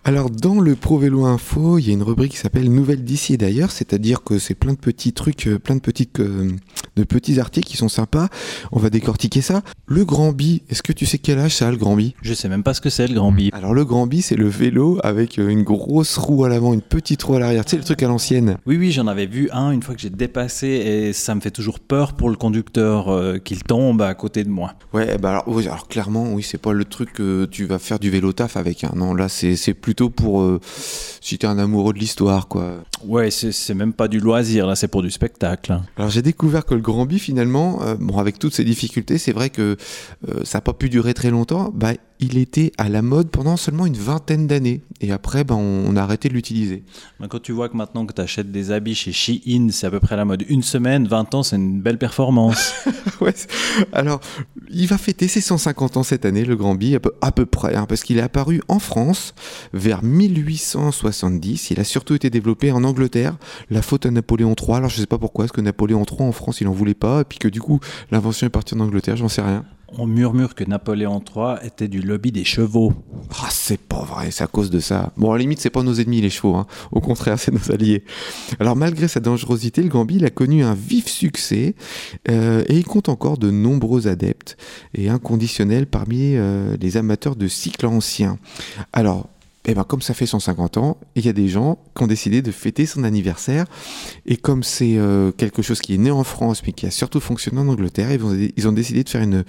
Alors, 0.04 0.30
dans 0.30 0.60
le 0.60 0.76
Pro 0.76 0.96
Vélo 0.96 1.24
Info, 1.24 1.76
il 1.78 1.88
y 1.88 1.90
a 1.90 1.92
une 1.92 2.04
rubrique 2.04 2.30
qui 2.30 2.38
s'appelle 2.38 2.72
Nouvelles 2.72 3.02
d'ici 3.02 3.36
d'ailleurs, 3.36 3.72
c'est-à-dire 3.72 4.22
que 4.22 4.38
c'est 4.38 4.54
plein 4.54 4.74
de 4.74 4.78
petits 4.78 5.12
trucs, 5.12 5.48
euh, 5.48 5.58
plein 5.58 5.74
de, 5.74 5.80
petites, 5.80 6.20
euh, 6.20 6.52
de 6.96 7.04
petits 7.04 7.40
articles 7.40 7.68
qui 7.68 7.76
sont 7.76 7.88
sympas. 7.88 8.28
On 8.70 8.78
va 8.78 8.90
décortiquer 8.90 9.40
ça. 9.40 9.62
Le 9.86 10.04
Grand 10.04 10.32
Bi, 10.32 10.62
est-ce 10.68 10.82
que 10.82 10.92
tu 10.92 11.06
sais 11.06 11.18
quel 11.18 11.38
âge 11.38 11.56
ça 11.56 11.68
a, 11.68 11.70
le 11.70 11.76
Grand 11.76 11.96
Bi? 11.96 12.14
Je 12.22 12.34
sais 12.34 12.48
même 12.48 12.62
pas 12.62 12.74
ce 12.74 12.80
que 12.80 12.90
c'est, 12.90 13.06
le 13.06 13.14
Grand 13.14 13.32
Bi. 13.32 13.50
Alors, 13.52 13.74
le 13.74 13.84
Grand 13.84 14.06
Bi, 14.06 14.22
c'est 14.22 14.36
le 14.36 14.48
vélo 14.48 14.98
avec 15.02 15.38
euh, 15.38 15.48
une 15.48 15.62
grosse 15.62 16.18
roue 16.18 16.44
à 16.44 16.48
l'avant, 16.48 16.72
une 16.72 16.82
petite 16.82 17.22
roue 17.22 17.34
à 17.34 17.40
l'arrière. 17.40 17.64
Tu 17.64 17.72
sais, 17.72 17.76
le 17.76 17.84
truc 17.84 18.02
à 18.02 18.08
l'ancienne. 18.08 18.56
Oui, 18.66 18.76
oui, 18.76 18.92
j'en 18.92 19.06
avais 19.06 19.26
vu 19.26 19.48
un 19.52 19.70
une 19.70 19.82
fois 19.82 19.94
que 19.94 20.00
j'ai 20.00 20.10
dépassé 20.10 20.66
et 20.66 21.12
ça 21.12 21.34
me 21.34 21.40
fait 21.40 21.50
toujours 21.50 21.80
peur 21.80 22.12
pour 22.14 22.30
le 22.30 22.36
conducteur 22.36 23.08
euh, 23.08 23.38
qu'il 23.38 23.62
tombe 23.62 24.02
à 24.02 24.14
côté 24.14 24.44
de 24.44 24.50
moi. 24.50 24.74
Ouais, 24.92 25.16
bah 25.18 25.30
alors, 25.30 25.58
alors 25.58 25.88
clairement, 25.88 26.32
oui, 26.32 26.42
c'est 26.42 26.58
pas 26.58 26.72
le 26.72 26.84
truc 26.84 27.12
que 27.12 27.46
tu 27.46 27.64
vas 27.64 27.78
faire 27.78 27.98
du 27.98 28.10
vélo 28.10 28.32
taf 28.32 28.56
avec. 28.56 28.84
Hein. 28.84 28.92
Non, 28.96 29.14
là, 29.14 29.28
c'est 29.28 29.74
plutôt 29.74 30.10
pour 30.10 30.42
euh, 30.42 30.60
si 31.20 31.38
t'es 31.38 31.46
un 31.46 31.58
amoureux 31.58 31.92
de 31.92 31.98
l'histoire, 31.98 32.48
quoi. 32.48 32.82
Ouais, 33.06 33.30
c'est 33.30 33.74
même 33.74 33.92
pas 33.92 34.08
du 34.08 34.20
loisir, 34.20 34.66
là, 34.66 34.76
c'est 34.76 34.88
pour 34.88 35.02
du 35.02 35.10
spectacle. 35.10 35.80
Alors 35.96 36.10
j'ai 36.10 36.22
découvert 36.22 36.64
que 36.64 36.74
le 36.74 36.81
Grand 36.82 37.06
Bi, 37.06 37.18
finalement, 37.18 37.82
euh, 37.82 37.94
bon, 37.98 38.18
avec 38.18 38.38
toutes 38.38 38.54
ces 38.54 38.64
difficultés, 38.64 39.18
c'est 39.18 39.32
vrai 39.32 39.50
que 39.50 39.76
ça 40.44 40.58
n'a 40.58 40.62
pas 40.62 40.72
pu 40.72 40.88
durer 40.88 41.14
très 41.14 41.30
longtemps. 41.30 41.70
Bah, 41.74 41.92
il 42.22 42.38
était 42.38 42.72
à 42.78 42.88
la 42.88 43.02
mode 43.02 43.30
pendant 43.30 43.56
seulement 43.56 43.86
une 43.86 43.96
vingtaine 43.96 44.46
d'années. 44.46 44.82
Et 45.00 45.10
après, 45.10 45.42
ben, 45.42 45.56
on, 45.56 45.96
a 45.96 46.02
arrêté 46.02 46.28
de 46.28 46.34
l'utiliser. 46.34 46.84
Quand 47.28 47.42
tu 47.42 47.52
vois 47.52 47.68
que 47.68 47.76
maintenant 47.76 48.06
que 48.06 48.12
tu 48.12 48.20
achètes 48.20 48.52
des 48.52 48.70
habits 48.70 48.94
chez 48.94 49.12
Shein, 49.12 49.68
c'est 49.70 49.86
à 49.86 49.90
peu 49.90 49.98
près 49.98 50.16
la 50.16 50.24
mode. 50.24 50.44
Une 50.48 50.62
semaine, 50.62 51.08
20 51.08 51.34
ans, 51.34 51.42
c'est 51.42 51.56
une 51.56 51.80
belle 51.80 51.98
performance. 51.98 52.72
ouais. 53.20 53.34
Alors, 53.92 54.20
il 54.70 54.86
va 54.86 54.98
fêter 54.98 55.26
ses 55.26 55.40
150 55.40 55.96
ans 55.96 56.02
cette 56.04 56.24
année, 56.24 56.44
le 56.44 56.54
Grand 56.54 56.76
Bi, 56.76 56.96
à 57.20 57.32
peu, 57.32 57.46
près, 57.46 57.74
hein, 57.74 57.86
parce 57.88 58.04
qu'il 58.04 58.18
est 58.18 58.22
apparu 58.22 58.62
en 58.68 58.78
France 58.78 59.34
vers 59.72 60.04
1870. 60.04 61.72
Il 61.72 61.80
a 61.80 61.84
surtout 61.84 62.14
été 62.14 62.30
développé 62.30 62.70
en 62.70 62.84
Angleterre. 62.84 63.36
La 63.70 63.82
faute 63.82 64.06
à 64.06 64.10
Napoléon 64.10 64.54
III. 64.56 64.76
Alors, 64.76 64.90
je 64.90 64.96
ne 64.96 65.00
sais 65.00 65.06
pas 65.06 65.18
pourquoi, 65.18 65.46
est-ce 65.46 65.52
que 65.52 65.60
Napoléon 65.60 66.04
III 66.08 66.28
en 66.28 66.32
France, 66.32 66.60
il 66.60 66.66
n'en 66.66 66.72
voulait 66.72 66.94
pas, 66.94 67.22
et 67.22 67.24
puis 67.24 67.38
que 67.38 67.48
du 67.48 67.60
coup, 67.60 67.80
l'invention 68.12 68.46
est 68.46 68.50
partie 68.50 68.74
en 68.74 68.80
Angleterre, 68.80 69.16
j'en 69.16 69.28
sais 69.28 69.42
rien. 69.42 69.64
On 69.98 70.06
murmure 70.06 70.54
que 70.54 70.64
Napoléon 70.64 71.22
III 71.22 71.66
était 71.66 71.88
du 71.88 72.00
lobby 72.00 72.32
des 72.32 72.44
chevaux. 72.44 72.94
Ah, 73.42 73.48
c'est 73.50 73.80
pas 73.80 74.02
vrai, 74.02 74.30
c'est 74.30 74.42
à 74.42 74.46
cause 74.46 74.70
de 74.70 74.80
ça. 74.80 75.12
Bon, 75.16 75.32
à 75.32 75.34
la 75.34 75.40
limite, 75.40 75.60
c'est 75.60 75.70
pas 75.70 75.82
nos 75.82 75.94
ennemis 75.94 76.20
les 76.20 76.30
chevaux, 76.30 76.54
hein. 76.54 76.66
au 76.92 77.00
contraire, 77.00 77.38
c'est 77.38 77.52
nos 77.52 77.72
alliés. 77.72 78.04
Alors, 78.58 78.74
malgré 78.74 79.06
sa 79.06 79.20
dangerosité, 79.20 79.82
le 79.82 79.88
Gambi 79.88 80.24
a 80.24 80.30
connu 80.30 80.64
un 80.64 80.74
vif 80.74 81.08
succès 81.08 81.74
euh, 82.30 82.64
et 82.68 82.78
il 82.78 82.84
compte 82.84 83.08
encore 83.08 83.36
de 83.36 83.50
nombreux 83.50 84.08
adeptes 84.08 84.56
et 84.94 85.08
inconditionnels 85.10 85.86
parmi 85.86 86.36
euh, 86.36 86.76
les 86.80 86.96
amateurs 86.96 87.36
de 87.36 87.46
cycles 87.46 87.86
anciens. 87.86 88.38
Alors, 88.92 89.28
eh 89.64 89.74
ben 89.74 89.84
comme 89.84 90.02
ça 90.02 90.12
fait 90.12 90.26
150 90.26 90.76
ans, 90.76 90.96
il 91.14 91.24
y 91.24 91.28
a 91.28 91.32
des 91.32 91.48
gens 91.48 91.78
qui 91.96 92.02
ont 92.02 92.08
décidé 92.08 92.42
de 92.42 92.50
fêter 92.50 92.84
son 92.84 93.04
anniversaire. 93.04 93.66
Et 94.26 94.36
comme 94.36 94.64
c'est 94.64 94.96
euh, 94.96 95.30
quelque 95.30 95.62
chose 95.62 95.80
qui 95.80 95.94
est 95.94 95.98
né 95.98 96.10
en 96.10 96.24
France, 96.24 96.62
mais 96.66 96.72
qui 96.72 96.84
a 96.86 96.90
surtout 96.90 97.20
fonctionné 97.20 97.60
en 97.60 97.68
Angleterre, 97.68 98.10
ils, 98.10 98.68
ont 98.68 98.72
décidé 98.72 99.04
de 99.04 99.08
faire 99.08 99.22
une, 99.22 99.44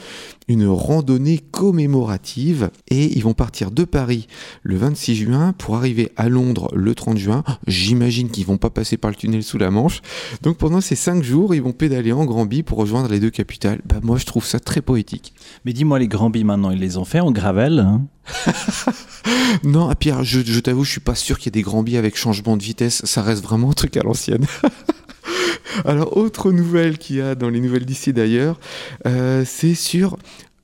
une 0.47 0.67
randonnée 0.67 1.39
commémorative. 1.39 2.69
Et 2.89 3.17
ils 3.17 3.23
vont 3.23 3.33
partir 3.33 3.71
de 3.71 3.85
Paris 3.85 4.27
le 4.61 4.77
26 4.77 5.15
juin 5.15 5.53
pour 5.57 5.75
arriver 5.77 6.11
à 6.15 6.29
Londres 6.29 6.69
le 6.75 6.93
30 6.93 7.17
juin. 7.17 7.43
J'imagine 7.65 8.29
qu'ils 8.29 8.45
vont 8.45 8.57
pas 8.57 8.69
passer 8.69 8.97
par 8.97 9.09
le 9.09 9.15
tunnel 9.15 9.41
sous 9.41 9.57
la 9.57 9.71
Manche. 9.71 10.01
Donc 10.43 10.57
pendant 10.57 10.81
ces 10.81 10.95
5 10.95 11.23
jours, 11.23 11.55
ils 11.55 11.61
vont 11.61 11.71
pédaler 11.71 12.11
en 12.11 12.25
Grand 12.25 12.45
Bi 12.45 12.61
pour 12.61 12.77
rejoindre 12.77 13.09
les 13.09 13.19
deux 13.19 13.31
capitales. 13.31 13.81
Bah, 13.85 13.99
moi, 14.03 14.17
je 14.17 14.25
trouve 14.25 14.45
ça 14.45 14.59
très 14.59 14.81
poétique. 14.81 15.33
Mais 15.65 15.73
dis-moi, 15.73 15.97
les 15.97 16.07
Grand 16.07 16.29
Bi 16.29 16.43
maintenant, 16.43 16.69
ils 16.69 16.79
les 16.79 16.97
ont 16.97 17.05
fait 17.05 17.19
en 17.19 17.31
gravel 17.31 17.79
hein? 17.79 18.05
non, 19.63 19.93
Pierre, 19.95 20.23
je, 20.23 20.41
je 20.41 20.59
t'avoue, 20.59 20.83
je 20.83 20.91
suis 20.91 20.99
pas 20.99 21.15
sûr 21.15 21.37
qu'il 21.37 21.47
y 21.47 21.49
ait 21.49 21.59
des 21.59 21.61
grands 21.61 21.83
billets 21.83 21.97
avec 21.97 22.17
changement 22.17 22.57
de 22.57 22.63
vitesse. 22.63 23.01
Ça 23.05 23.21
reste 23.21 23.43
vraiment 23.43 23.71
un 23.71 23.73
truc 23.73 23.97
à 23.97 24.03
l'ancienne. 24.03 24.45
Alors, 25.85 26.17
autre 26.17 26.51
nouvelle 26.51 26.97
qu'il 26.97 27.17
y 27.17 27.21
a 27.21 27.35
dans 27.35 27.49
les 27.49 27.59
nouvelles 27.59 27.85
d'ici 27.85 28.13
d'ailleurs, 28.13 28.59
euh, 29.07 29.43
c'est 29.45 29.75
sur 29.75 30.17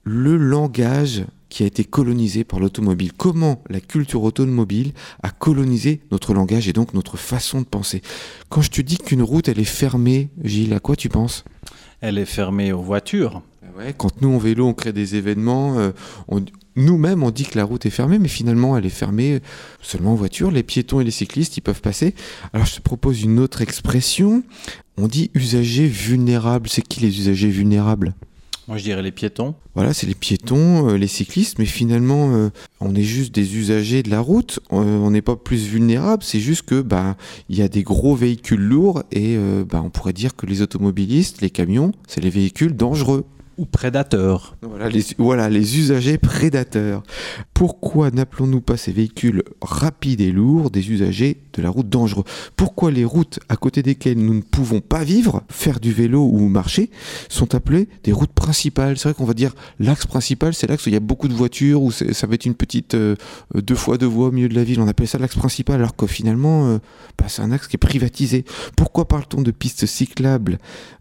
le 0.04 0.38
langage 0.38 1.24
qui 1.50 1.64
a 1.64 1.66
été 1.66 1.84
colonisé 1.84 2.44
par 2.44 2.60
l'automobile. 2.60 3.12
Comment 3.14 3.64
la 3.70 3.80
culture 3.80 4.24
automobile 4.24 4.94
a 5.24 5.32
colonisé 5.32 6.02
notre 6.12 6.34
langage 6.34 6.68
et 6.68 6.74
donc 6.74 6.94
notre 6.94 7.18
façon 7.18 7.62
de 7.62 7.66
penser. 7.66 8.02
Quand 8.50 8.62
je 8.62 8.70
te 8.70 8.82
dis 8.82 8.98
qu'une 8.98 9.24
route, 9.24 9.48
elle 9.48 9.60
est 9.60 9.64
fermée, 9.64 10.30
Gilles, 10.44 10.74
à 10.74 10.80
quoi 10.80 10.96
tu 10.96 11.10
penses? 11.10 11.44
Elle 12.02 12.20
est 12.20 12.26
fermée 12.26 12.72
aux 12.72 12.82
voitures. 12.82 13.42
Ouais, 13.78 13.94
quand 13.98 14.22
nous, 14.22 14.34
en 14.34 14.38
vélo, 14.38 14.68
on 14.68 14.74
crée 14.74 14.94
des 14.94 15.16
événements, 15.16 15.80
euh, 15.80 15.92
on, 16.28 16.44
nous-mêmes, 16.80 17.24
on 17.24 17.32
dit 17.32 17.46
que 17.46 17.58
la 17.58 17.64
route 17.64 17.86
est 17.86 17.92
fermée, 17.92 18.20
mais 18.20 18.28
finalement, 18.28 18.78
elle 18.78 18.86
est 18.86 18.90
fermée 18.90 19.40
seulement 19.82 20.14
en 20.14 20.16
voiture. 20.16 20.52
Les 20.52 20.64
piétons 20.64 21.02
et 21.02 21.04
les 21.04 21.12
cyclistes, 21.12 21.58
ils 21.58 21.62
peuvent 21.62 21.82
passer. 21.82 22.16
Alors, 22.54 22.66
je 22.66 22.76
te 22.76 22.82
propose 22.82 23.22
une 23.22 23.40
autre 23.40 23.62
expression. 23.62 24.44
On 24.98 25.08
dit 25.08 25.32
usagers 25.34 25.88
vulnérables. 25.88 26.70
C'est 26.70 26.82
qui 26.82 27.00
les 27.00 27.20
usagers 27.20 27.50
vulnérables? 27.50 28.16
Moi, 28.70 28.78
je 28.78 28.84
dirais 28.84 29.02
les 29.02 29.12
piétons. 29.12 29.56
Voilà, 29.74 29.96
c'est 29.96 30.06
les 30.06 30.14
piétons, 30.14 30.90
euh, 30.90 30.96
les 30.96 31.08
cyclistes, 31.08 31.58
mais 31.58 31.66
finalement, 31.66 32.36
euh, 32.36 32.50
on 32.80 32.94
est 32.94 33.02
juste 33.02 33.34
des 33.34 33.58
usagers 33.58 34.04
de 34.04 34.12
la 34.12 34.20
route. 34.20 34.60
Euh, 34.72 34.76
on 34.76 35.10
n'est 35.10 35.24
pas 35.24 35.36
plus 35.36 35.66
vulnérables. 35.66 36.22
C'est 36.22 36.40
juste 36.40 36.68
que, 36.68 36.82
bah, 36.82 37.18
il 37.50 37.58
y 37.58 37.64
a 37.64 37.68
des 37.68 37.82
gros 37.82 38.16
véhicules 38.16 38.62
lourds 38.62 39.02
et, 39.12 39.38
bah, 39.68 39.82
on 39.84 39.90
pourrait 39.90 40.14
dire 40.14 40.36
que 40.36 40.46
les 40.46 40.62
automobilistes, 40.62 41.42
les 41.42 41.50
camions, 41.50 41.94
c'est 42.08 42.22
les 42.22 42.30
véhicules 42.30 42.76
dangereux 42.76 43.26
ou 43.60 43.66
prédateurs. 43.66 44.56
Voilà 44.62 45.50
les, 45.50 45.78
usagers 45.78 46.18
prédateurs. 46.18 47.04
Pourquoi 47.54 48.10
n'appelons-nous 48.10 48.62
pas 48.62 48.78
ces 48.78 48.94
véhicules 48.94 49.44
rapides 49.62 50.22
et 50.22 50.32
lourds 50.32 50.72
des 50.72 50.92
usagers 50.92 51.42
de 51.54 51.62
la 51.62 51.70
route 51.70 51.90
dangereux? 51.90 52.24
Pourquoi 52.56 52.90
les 52.90 53.04
routes 53.04 53.40
à 53.50 53.58
côté 53.58 53.84
desquelles 53.84 54.18
nous 54.18 54.34
ne 54.34 54.42
pouvons 54.42 54.80
pas 54.80 55.04
vivre, 55.04 55.44
faire 55.50 55.82
du 55.82 55.92
vélo 55.92 56.24
ou 56.24 56.48
marcher, 56.48 56.90
sont 57.28 57.54
appelées 57.54 57.90
des 58.06 58.14
routes 58.14 58.32
principales? 58.32 58.98
C'est 58.98 59.10
vrai 59.10 59.14
qu'on 59.14 59.26
va 59.26 59.34
dire 59.34 59.54
l'axe 59.78 60.06
principal, 60.06 60.54
c'est 60.54 60.68
l'axe 60.68 60.86
où 60.86 60.90
il 60.90 60.94
y 60.94 60.98
a 60.98 61.02
beaucoup 61.02 61.28
de 61.28 61.34
voitures, 61.34 61.82
où 61.82 61.92
ça 61.92 62.28
va 62.28 62.36
être 62.36 62.46
une 62.46 62.56
petite 62.56 62.96
euh, 62.96 63.16
deux 63.54 63.76
fois 63.76 63.98
deux 63.98 64.06
voies 64.06 64.28
au 64.28 64.32
milieu 64.32 64.48
de 64.48 64.56
la 64.56 64.64
ville. 64.64 64.80
On 64.80 64.88
appelle 64.88 65.08
ça 65.08 65.18
l'axe 65.18 65.36
principal, 65.36 65.76
alors 65.76 65.98
que 65.98 66.08
finalement, 66.08 66.68
euh, 66.68 66.78
bah, 67.18 67.26
c'est 67.28 67.42
un 67.42 67.52
axe 67.52 67.68
qui 67.68 67.76
est 67.76 67.78
privatisé. 67.78 68.46
Pourquoi 68.78 69.06
parle-t-on 69.06 69.42
de 69.42 69.52
pistes 69.52 69.86
cyclables 69.86 70.60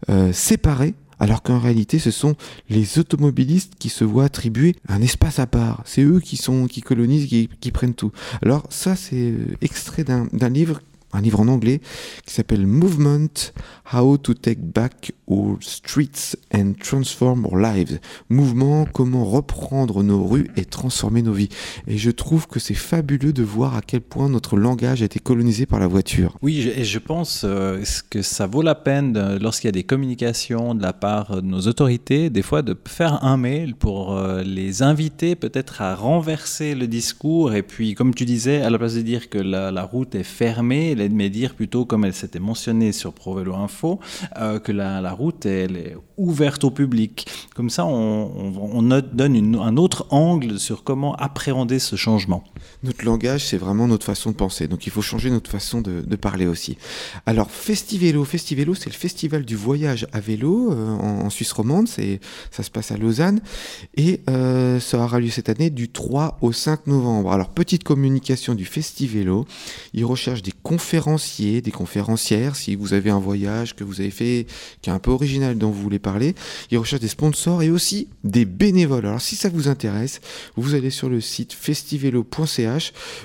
euh, 0.09 0.33
séparées 0.33 0.93
alors 1.19 1.43
qu'en 1.43 1.59
réalité 1.59 1.99
ce 1.99 2.11
sont 2.11 2.35
les 2.69 2.99
automobilistes 2.99 3.73
qui 3.79 3.89
se 3.89 4.03
voient 4.03 4.25
attribuer 4.25 4.75
un 4.87 5.01
espace 5.01 5.39
à 5.39 5.47
part. 5.47 5.81
C'est 5.85 6.03
eux 6.03 6.19
qui 6.19 6.37
sont 6.37 6.67
qui 6.67 6.81
colonisent, 6.81 7.27
qui, 7.27 7.71
prennent 7.71 7.93
tout. 7.93 8.11
Alors 8.41 8.65
ça 8.69 8.95
c'est 8.95 9.31
euh, 9.31 9.55
extrait 9.61 10.03
d'un 10.03 10.49
livre 10.49 10.81
un 11.13 11.21
livre 11.21 11.39
en 11.39 11.47
anglais 11.47 11.81
qui 12.25 12.33
s'appelle 12.33 12.67
Movement 12.67 13.51
How 13.91 14.17
to 14.17 14.33
Take 14.33 14.61
Back 14.61 15.13
Our 15.27 15.57
Streets 15.61 16.35
and 16.53 16.73
Transform 16.79 17.45
Our 17.45 17.57
Lives. 17.57 17.99
Mouvement, 18.29 18.85
comment 18.85 19.25
reprendre 19.25 20.03
nos 20.03 20.23
rues 20.23 20.49
et 20.55 20.65
transformer 20.65 21.21
nos 21.21 21.33
vies. 21.33 21.49
Et 21.87 21.97
je 21.97 22.11
trouve 22.11 22.47
que 22.47 22.59
c'est 22.59 22.73
fabuleux 22.73 23.33
de 23.33 23.43
voir 23.43 23.75
à 23.75 23.81
quel 23.81 24.01
point 24.01 24.29
notre 24.29 24.57
langage 24.57 25.01
a 25.01 25.05
été 25.05 25.19
colonisé 25.19 25.65
par 25.65 25.79
la 25.79 25.87
voiture. 25.87 26.37
Oui, 26.41 26.71
et 26.75 26.83
je 26.83 26.99
pense 26.99 27.41
euh, 27.43 27.83
que 28.09 28.21
ça 28.21 28.47
vaut 28.47 28.61
la 28.61 28.75
peine, 28.75 29.37
lorsqu'il 29.41 29.67
y 29.67 29.69
a 29.69 29.73
des 29.73 29.83
communications 29.83 30.75
de 30.75 30.81
la 30.81 30.93
part 30.93 31.41
de 31.41 31.47
nos 31.47 31.61
autorités, 31.61 32.29
des 32.29 32.41
fois 32.41 32.61
de 32.61 32.77
faire 32.85 33.23
un 33.23 33.37
mail 33.37 33.75
pour 33.75 34.15
euh, 34.15 34.43
les 34.43 34.83
inviter 34.83 35.35
peut-être 35.35 35.81
à 35.81 35.95
renverser 35.95 36.75
le 36.75 36.87
discours. 36.87 37.53
Et 37.53 37.63
puis, 37.63 37.95
comme 37.95 38.13
tu 38.13 38.25
disais, 38.25 38.61
à 38.61 38.69
la 38.69 38.77
place 38.77 38.95
de 38.95 39.01
dire 39.01 39.29
que 39.29 39.39
la 39.39 39.83
route 39.83 40.15
est 40.15 40.23
fermée, 40.23 40.95
est 41.01 41.09
de 41.09 41.27
dire 41.27 41.55
plutôt, 41.55 41.85
comme 41.85 42.05
elle 42.05 42.13
s'était 42.13 42.39
mentionnée 42.39 42.91
sur 42.91 43.13
ProVélo 43.13 43.55
Info, 43.55 43.99
euh, 44.37 44.59
que 44.59 44.71
la, 44.71 45.11
route 45.11 45.45
elle 45.45 45.77
est 45.77 45.97
ouverte 46.17 46.63
au 46.63 46.71
public. 46.71 47.27
Comme 47.55 47.69
ça, 47.69 47.85
on, 47.85 48.53
on, 48.55 48.79
on 48.79 49.01
donne 49.13 49.55
un 49.55 49.77
autre 49.77 50.05
angle 50.09 50.59
sur 50.59 50.83
comment 50.83 51.15
appréhender 51.15 51.79
ce 51.79 51.95
changement. 51.95 52.43
Notre 52.83 53.05
langage, 53.05 53.45
c'est 53.45 53.57
vraiment 53.57 53.87
notre 53.87 54.05
façon 54.05 54.31
de 54.31 54.35
penser. 54.35 54.67
Donc 54.67 54.87
il 54.87 54.91
faut 54.91 55.01
changer 55.01 55.29
notre 55.29 55.49
façon 55.49 55.81
de, 55.81 56.15
parler 56.15 56.47
aussi. 56.47 56.77
Alors, 57.25 57.49
Festivélo, 57.49 58.25
Festivélo, 58.25 58.75
c'est 58.75 58.89
le 58.89 58.95
festival 58.95 59.45
du 59.45 59.55
voyage 59.55 60.05
à 60.11 60.19
vélo 60.19 60.71
euh, 60.71 60.89
en, 60.89 61.29
Suisse 61.29 61.51
romande. 61.51 61.87
C'est, 61.87 62.19
ça 62.51 62.63
se 62.63 62.69
passe 62.69 62.91
à 62.91 62.97
Lausanne. 62.97 63.41
Et 63.95 64.21
euh, 64.29 64.79
ça 64.79 64.99
aura 64.99 65.19
lieu 65.19 65.29
cette 65.29 65.49
année 65.49 65.69
du 65.69 65.89
3 65.89 66.37
au 66.41 66.51
5 66.51 66.87
novembre. 66.87 67.31
Alors, 67.31 67.49
petite 67.49 67.83
communication 67.83 68.55
du 68.55 68.65
Festivélo. 68.65 69.45
Il 69.93 70.05
recherche 70.05 70.41
des 70.41 70.53
conférenciers, 70.89 71.61
des 71.61 71.69
conférencières. 71.69 72.55
Si 72.55 72.73
vous 72.73 72.93
avez 72.93 73.11
un 73.11 73.19
voyage 73.19 73.75
que 73.75 73.83
vous 73.83 74.01
avez 74.01 74.09
fait 74.09 74.47
qui 74.81 74.89
est 74.89 74.93
un 74.93 74.97
peu 74.97 75.11
original 75.11 75.55
dont 75.55 75.69
vous 75.69 75.83
voulez 75.83 75.99
parler, 75.99 76.33
il 76.71 76.79
recherche 76.79 77.01
des 77.01 77.07
sponsors 77.07 77.61
et 77.61 77.69
aussi 77.69 78.07
des 78.23 78.43
bénévoles. 78.43 79.05
Alors, 79.05 79.21
si 79.21 79.35
ça 79.35 79.49
vous 79.49 79.67
intéresse, 79.67 80.19
vous 80.55 80.73
allez 80.73 80.89
sur 80.89 81.07
le 81.07 81.21
site 81.21 81.53
festivélo.ca 81.53 82.79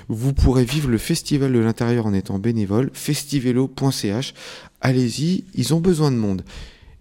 vous 0.09 0.33
pourrez 0.33 0.63
vivre 0.63 0.89
le 0.89 0.99
festival 0.99 1.51
de 1.51 1.57
l'intérieur 1.57 2.05
en 2.05 2.13
étant 2.13 2.37
bénévole, 2.37 2.91
festivelo.ch. 2.93 4.35
Allez-y, 4.81 5.43
ils 5.55 5.73
ont 5.73 5.81
besoin 5.81 6.11
de 6.11 6.17
monde. 6.17 6.43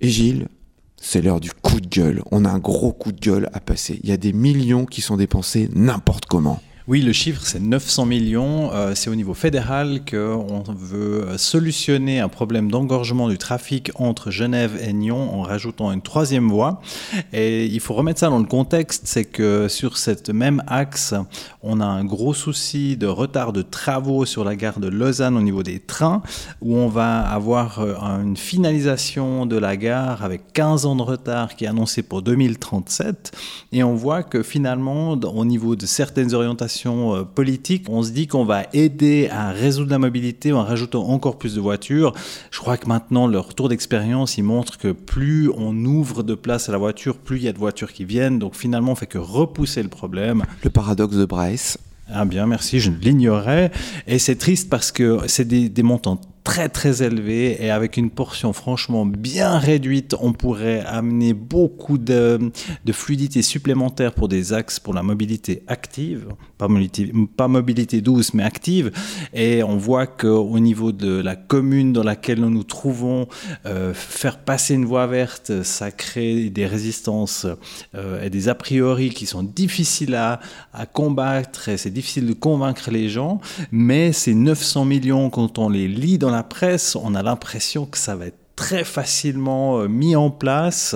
Et 0.00 0.08
Gilles, 0.08 0.48
c'est 0.96 1.20
l'heure 1.20 1.40
du 1.40 1.52
coup 1.52 1.82
de 1.82 1.88
gueule. 1.88 2.22
On 2.30 2.46
a 2.46 2.50
un 2.50 2.58
gros 2.58 2.92
coup 2.92 3.12
de 3.12 3.20
gueule 3.20 3.50
à 3.52 3.60
passer. 3.60 4.00
Il 4.02 4.08
y 4.08 4.12
a 4.12 4.16
des 4.16 4.32
millions 4.32 4.86
qui 4.86 5.02
sont 5.02 5.18
dépensés 5.18 5.68
n'importe 5.74 6.24
comment. 6.24 6.62
Oui, 6.86 7.00
le 7.00 7.14
chiffre, 7.14 7.40
c'est 7.46 7.62
900 7.62 8.04
millions. 8.04 8.70
Euh, 8.74 8.92
c'est 8.94 9.08
au 9.08 9.14
niveau 9.14 9.32
fédéral 9.32 10.02
qu'on 10.04 10.62
veut 10.68 11.24
solutionner 11.38 12.20
un 12.20 12.28
problème 12.28 12.70
d'engorgement 12.70 13.30
du 13.30 13.38
trafic 13.38 13.90
entre 13.94 14.30
Genève 14.30 14.78
et 14.86 14.92
Nyon 14.92 15.34
en 15.34 15.40
rajoutant 15.40 15.90
une 15.92 16.02
troisième 16.02 16.50
voie. 16.50 16.82
Et 17.32 17.64
il 17.64 17.80
faut 17.80 17.94
remettre 17.94 18.20
ça 18.20 18.28
dans 18.28 18.38
le 18.38 18.44
contexte, 18.44 19.04
c'est 19.06 19.24
que 19.24 19.66
sur 19.66 19.96
cette 19.96 20.28
même 20.28 20.62
axe, 20.66 21.14
on 21.62 21.80
a 21.80 21.86
un 21.86 22.04
gros 22.04 22.34
souci 22.34 22.98
de 22.98 23.06
retard 23.06 23.54
de 23.54 23.62
travaux 23.62 24.26
sur 24.26 24.44
la 24.44 24.54
gare 24.54 24.78
de 24.78 24.88
Lausanne 24.88 25.38
au 25.38 25.42
niveau 25.42 25.62
des 25.62 25.78
trains, 25.78 26.20
où 26.60 26.76
on 26.76 26.88
va 26.88 27.20
avoir 27.20 27.80
euh, 27.80 27.94
une 28.22 28.36
finalisation 28.36 29.46
de 29.46 29.56
la 29.56 29.78
gare 29.78 30.22
avec 30.22 30.52
15 30.52 30.84
ans 30.84 30.96
de 30.96 31.02
retard 31.02 31.56
qui 31.56 31.64
est 31.64 31.68
annoncé 31.68 32.02
pour 32.02 32.20
2037. 32.20 33.32
Et 33.72 33.82
on 33.82 33.94
voit 33.94 34.22
que 34.22 34.42
finalement, 34.42 35.12
au 35.12 35.44
niveau 35.46 35.76
de 35.76 35.86
certaines 35.86 36.34
orientations, 36.34 36.73
politique, 37.34 37.86
on 37.88 38.02
se 38.02 38.10
dit 38.10 38.26
qu'on 38.26 38.44
va 38.44 38.64
aider 38.72 39.28
à 39.30 39.50
résoudre 39.50 39.90
la 39.90 39.98
mobilité 39.98 40.52
en 40.52 40.64
rajoutant 40.64 41.08
encore 41.08 41.38
plus 41.38 41.54
de 41.54 41.60
voitures. 41.60 42.12
Je 42.50 42.58
crois 42.60 42.76
que 42.76 42.86
maintenant, 42.86 43.26
leur 43.26 43.48
retour 43.48 43.68
d'expérience, 43.68 44.38
il 44.38 44.44
montre 44.44 44.78
que 44.78 44.92
plus 44.92 45.50
on 45.56 45.74
ouvre 45.84 46.22
de 46.22 46.34
place 46.34 46.68
à 46.68 46.72
la 46.72 46.78
voiture, 46.78 47.16
plus 47.16 47.38
il 47.38 47.44
y 47.44 47.48
a 47.48 47.52
de 47.52 47.58
voitures 47.58 47.92
qui 47.92 48.04
viennent. 48.04 48.38
Donc 48.38 48.54
finalement, 48.54 48.92
on 48.92 48.96
fait 48.96 49.06
que 49.06 49.18
repousser 49.18 49.82
le 49.82 49.88
problème. 49.88 50.44
Le 50.62 50.70
paradoxe 50.70 51.16
de 51.16 51.24
Bryce. 51.24 51.78
Ah 52.12 52.24
bien, 52.24 52.46
merci, 52.46 52.80
je 52.80 52.90
l'ignorais. 52.90 53.70
Et 54.06 54.18
c'est 54.18 54.36
triste 54.36 54.68
parce 54.68 54.92
que 54.92 55.20
c'est 55.26 55.46
des, 55.46 55.68
des 55.68 55.82
montants 55.82 56.20
très 56.44 56.68
très 56.68 57.02
élevé 57.02 57.56
et 57.64 57.70
avec 57.70 57.96
une 57.96 58.10
portion 58.10 58.52
franchement 58.52 59.06
bien 59.06 59.58
réduite, 59.58 60.14
on 60.20 60.34
pourrait 60.34 60.84
amener 60.86 61.32
beaucoup 61.32 61.96
de, 61.96 62.52
de 62.84 62.92
fluidité 62.92 63.40
supplémentaire 63.40 64.12
pour 64.12 64.28
des 64.28 64.52
axes 64.52 64.78
pour 64.78 64.92
la 64.92 65.02
mobilité 65.02 65.62
active, 65.66 66.26
pas 66.58 66.68
mobilité, 66.68 67.10
pas 67.36 67.48
mobilité 67.48 68.02
douce 68.02 68.34
mais 68.34 68.42
active. 68.42 68.92
Et 69.32 69.62
on 69.62 69.78
voit 69.78 70.06
qu'au 70.06 70.58
niveau 70.58 70.92
de 70.92 71.20
la 71.20 71.34
commune 71.34 71.94
dans 71.94 72.02
laquelle 72.02 72.40
nous 72.40 72.50
nous 72.50 72.62
trouvons, 72.62 73.26
euh, 73.64 73.94
faire 73.94 74.38
passer 74.38 74.74
une 74.74 74.84
voie 74.84 75.06
verte, 75.06 75.62
ça 75.62 75.90
crée 75.90 76.50
des 76.50 76.66
résistances 76.66 77.46
euh, 77.94 78.22
et 78.22 78.28
des 78.28 78.50
a 78.50 78.54
priori 78.54 79.08
qui 79.08 79.24
sont 79.24 79.42
difficiles 79.42 80.14
à, 80.14 80.40
à 80.74 80.84
combattre 80.84 81.70
et 81.70 81.78
c'est 81.78 81.90
difficile 81.90 82.26
de 82.26 82.34
convaincre 82.34 82.90
les 82.90 83.08
gens. 83.08 83.40
Mais 83.72 84.12
ces 84.12 84.34
900 84.34 84.84
millions, 84.84 85.30
quand 85.30 85.58
on 85.58 85.70
les 85.70 85.88
lit 85.88 86.18
dans 86.18 86.33
la 86.34 86.42
presse, 86.42 86.96
on 86.96 87.14
a 87.14 87.22
l'impression 87.22 87.86
que 87.86 87.98
ça 87.98 88.16
va 88.16 88.26
être 88.26 88.38
très 88.56 88.84
facilement 88.84 89.80
euh, 89.80 89.88
mis 89.88 90.16
en 90.16 90.30
place 90.30 90.94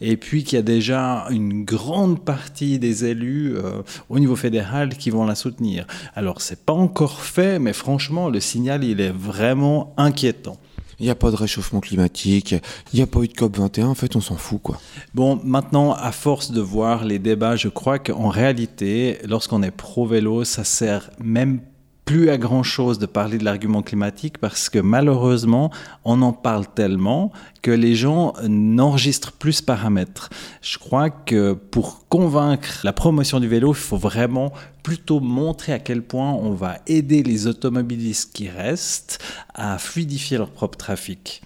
et 0.00 0.16
puis 0.16 0.44
qu'il 0.44 0.56
y 0.56 0.58
a 0.58 0.62
déjà 0.62 1.26
une 1.30 1.64
grande 1.64 2.22
partie 2.24 2.78
des 2.78 3.04
élus 3.04 3.56
euh, 3.56 3.82
au 4.08 4.18
niveau 4.18 4.36
fédéral 4.36 4.90
qui 4.90 5.10
vont 5.10 5.24
la 5.24 5.34
soutenir. 5.34 5.86
Alors 6.14 6.40
c'est 6.40 6.64
pas 6.64 6.72
encore 6.72 7.22
fait, 7.22 7.58
mais 7.58 7.72
franchement 7.72 8.28
le 8.28 8.40
signal 8.40 8.84
il 8.84 9.00
est 9.00 9.12
vraiment 9.12 9.94
inquiétant. 9.96 10.58
Il 11.00 11.04
n'y 11.04 11.10
a 11.10 11.14
pas 11.14 11.30
de 11.30 11.36
réchauffement 11.36 11.78
climatique, 11.78 12.56
il 12.92 12.96
n'y 12.96 13.02
a 13.02 13.06
pas 13.06 13.20
eu 13.20 13.28
de 13.28 13.32
COP21, 13.32 13.84
en 13.84 13.94
fait 13.94 14.16
on 14.16 14.20
s'en 14.20 14.36
fout 14.36 14.60
quoi. 14.60 14.80
Bon, 15.14 15.40
maintenant 15.44 15.92
à 15.92 16.10
force 16.10 16.50
de 16.50 16.60
voir 16.60 17.04
les 17.04 17.20
débats, 17.20 17.54
je 17.54 17.68
crois 17.68 18.00
qu'en 18.00 18.28
réalité, 18.28 19.18
lorsqu'on 19.24 19.62
est 19.62 19.70
pro-vélo, 19.70 20.42
ça 20.42 20.64
sert 20.64 21.10
même 21.20 21.60
plus 22.08 22.30
à 22.30 22.38
grand 22.38 22.62
chose 22.62 22.98
de 22.98 23.04
parler 23.04 23.36
de 23.36 23.44
l'argument 23.44 23.82
climatique 23.82 24.38
parce 24.38 24.70
que 24.70 24.78
malheureusement, 24.78 25.70
on 26.06 26.22
en 26.22 26.32
parle 26.32 26.66
tellement 26.66 27.32
que 27.60 27.70
les 27.70 27.94
gens 27.94 28.32
n'enregistrent 28.48 29.32
plus 29.32 29.52
ce 29.52 29.62
paramètre. 29.62 30.30
Je 30.62 30.78
crois 30.78 31.10
que 31.10 31.52
pour 31.52 32.08
convaincre 32.08 32.80
la 32.82 32.94
promotion 32.94 33.40
du 33.40 33.46
vélo, 33.46 33.72
il 33.72 33.76
faut 33.76 33.98
vraiment 33.98 34.54
plutôt 34.82 35.20
montrer 35.20 35.74
à 35.74 35.78
quel 35.78 36.00
point 36.00 36.32
on 36.32 36.52
va 36.52 36.78
aider 36.86 37.22
les 37.22 37.46
automobilistes 37.46 38.32
qui 38.32 38.48
restent 38.48 39.22
à 39.54 39.76
fluidifier 39.76 40.38
leur 40.38 40.50
propre 40.50 40.78
trafic 40.78 41.42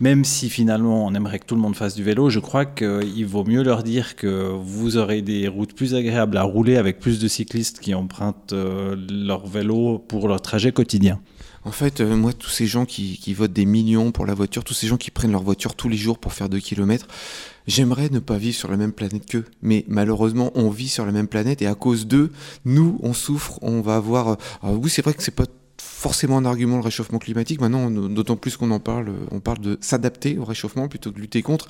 même 0.00 0.24
si 0.24 0.50
finalement 0.50 1.06
on 1.06 1.14
aimerait 1.14 1.38
que 1.38 1.46
tout 1.46 1.54
le 1.54 1.60
monde 1.60 1.76
fasse 1.76 1.94
du 1.94 2.02
vélo, 2.02 2.28
je 2.30 2.38
crois 2.38 2.64
qu'il 2.64 3.26
vaut 3.26 3.44
mieux 3.44 3.62
leur 3.62 3.82
dire 3.82 4.16
que 4.16 4.50
vous 4.52 4.96
aurez 4.96 5.22
des 5.22 5.48
routes 5.48 5.74
plus 5.74 5.94
agréables 5.94 6.36
à 6.36 6.42
rouler 6.42 6.76
avec 6.76 7.00
plus 7.00 7.18
de 7.18 7.28
cyclistes 7.28 7.80
qui 7.80 7.94
empruntent 7.94 8.52
euh, 8.52 8.96
leur 9.10 9.46
vélo 9.46 9.98
pour 9.98 10.28
leur 10.28 10.40
trajet 10.42 10.72
quotidien. 10.72 11.20
En 11.66 11.72
fait, 11.72 12.00
euh, 12.00 12.14
moi, 12.14 12.32
tous 12.32 12.48
ces 12.48 12.66
gens 12.68 12.86
qui, 12.86 13.34
votent 13.34 13.52
des 13.52 13.64
millions 13.64 14.12
pour 14.12 14.24
la 14.24 14.34
voiture, 14.34 14.62
tous 14.62 14.72
ces 14.72 14.86
gens 14.86 14.96
qui 14.96 15.10
prennent 15.10 15.32
leur 15.32 15.42
voiture 15.42 15.74
tous 15.74 15.88
les 15.88 15.96
jours 15.96 16.18
pour 16.18 16.32
faire 16.32 16.48
2 16.48 16.60
km, 16.60 17.08
j'aimerais 17.66 18.08
ne 18.08 18.20
pas 18.20 18.38
vivre 18.38 18.56
sur 18.56 18.70
la 18.70 18.76
même 18.76 18.92
planète 18.92 19.26
qu'eux. 19.26 19.44
Mais 19.62 19.84
malheureusement, 19.88 20.52
on 20.54 20.70
vit 20.70 20.86
sur 20.86 21.04
la 21.04 21.10
même 21.10 21.26
planète 21.26 21.62
et 21.62 21.66
à 21.66 21.74
cause 21.74 22.06
d'eux, 22.06 22.30
nous, 22.64 23.00
on 23.02 23.12
souffre, 23.12 23.58
on 23.62 23.80
va 23.80 23.96
avoir... 23.96 24.28
Euh, 24.28 24.76
oui, 24.80 24.90
c'est 24.90 25.02
vrai 25.02 25.12
que 25.12 25.24
c'est 25.24 25.34
pas 25.34 25.46
forcément 26.06 26.38
un 26.38 26.44
argument 26.44 26.76
le 26.76 26.84
réchauffement 26.84 27.18
climatique. 27.18 27.60
Maintenant, 27.60 27.90
d'autant 27.90 28.36
plus 28.36 28.56
qu'on 28.56 28.70
en 28.70 28.78
parle, 28.78 29.12
on 29.32 29.40
parle 29.40 29.58
de 29.58 29.76
s'adapter 29.80 30.38
au 30.38 30.44
réchauffement 30.44 30.86
plutôt 30.86 31.10
que 31.10 31.16
de 31.16 31.20
lutter 31.20 31.42
contre. 31.42 31.68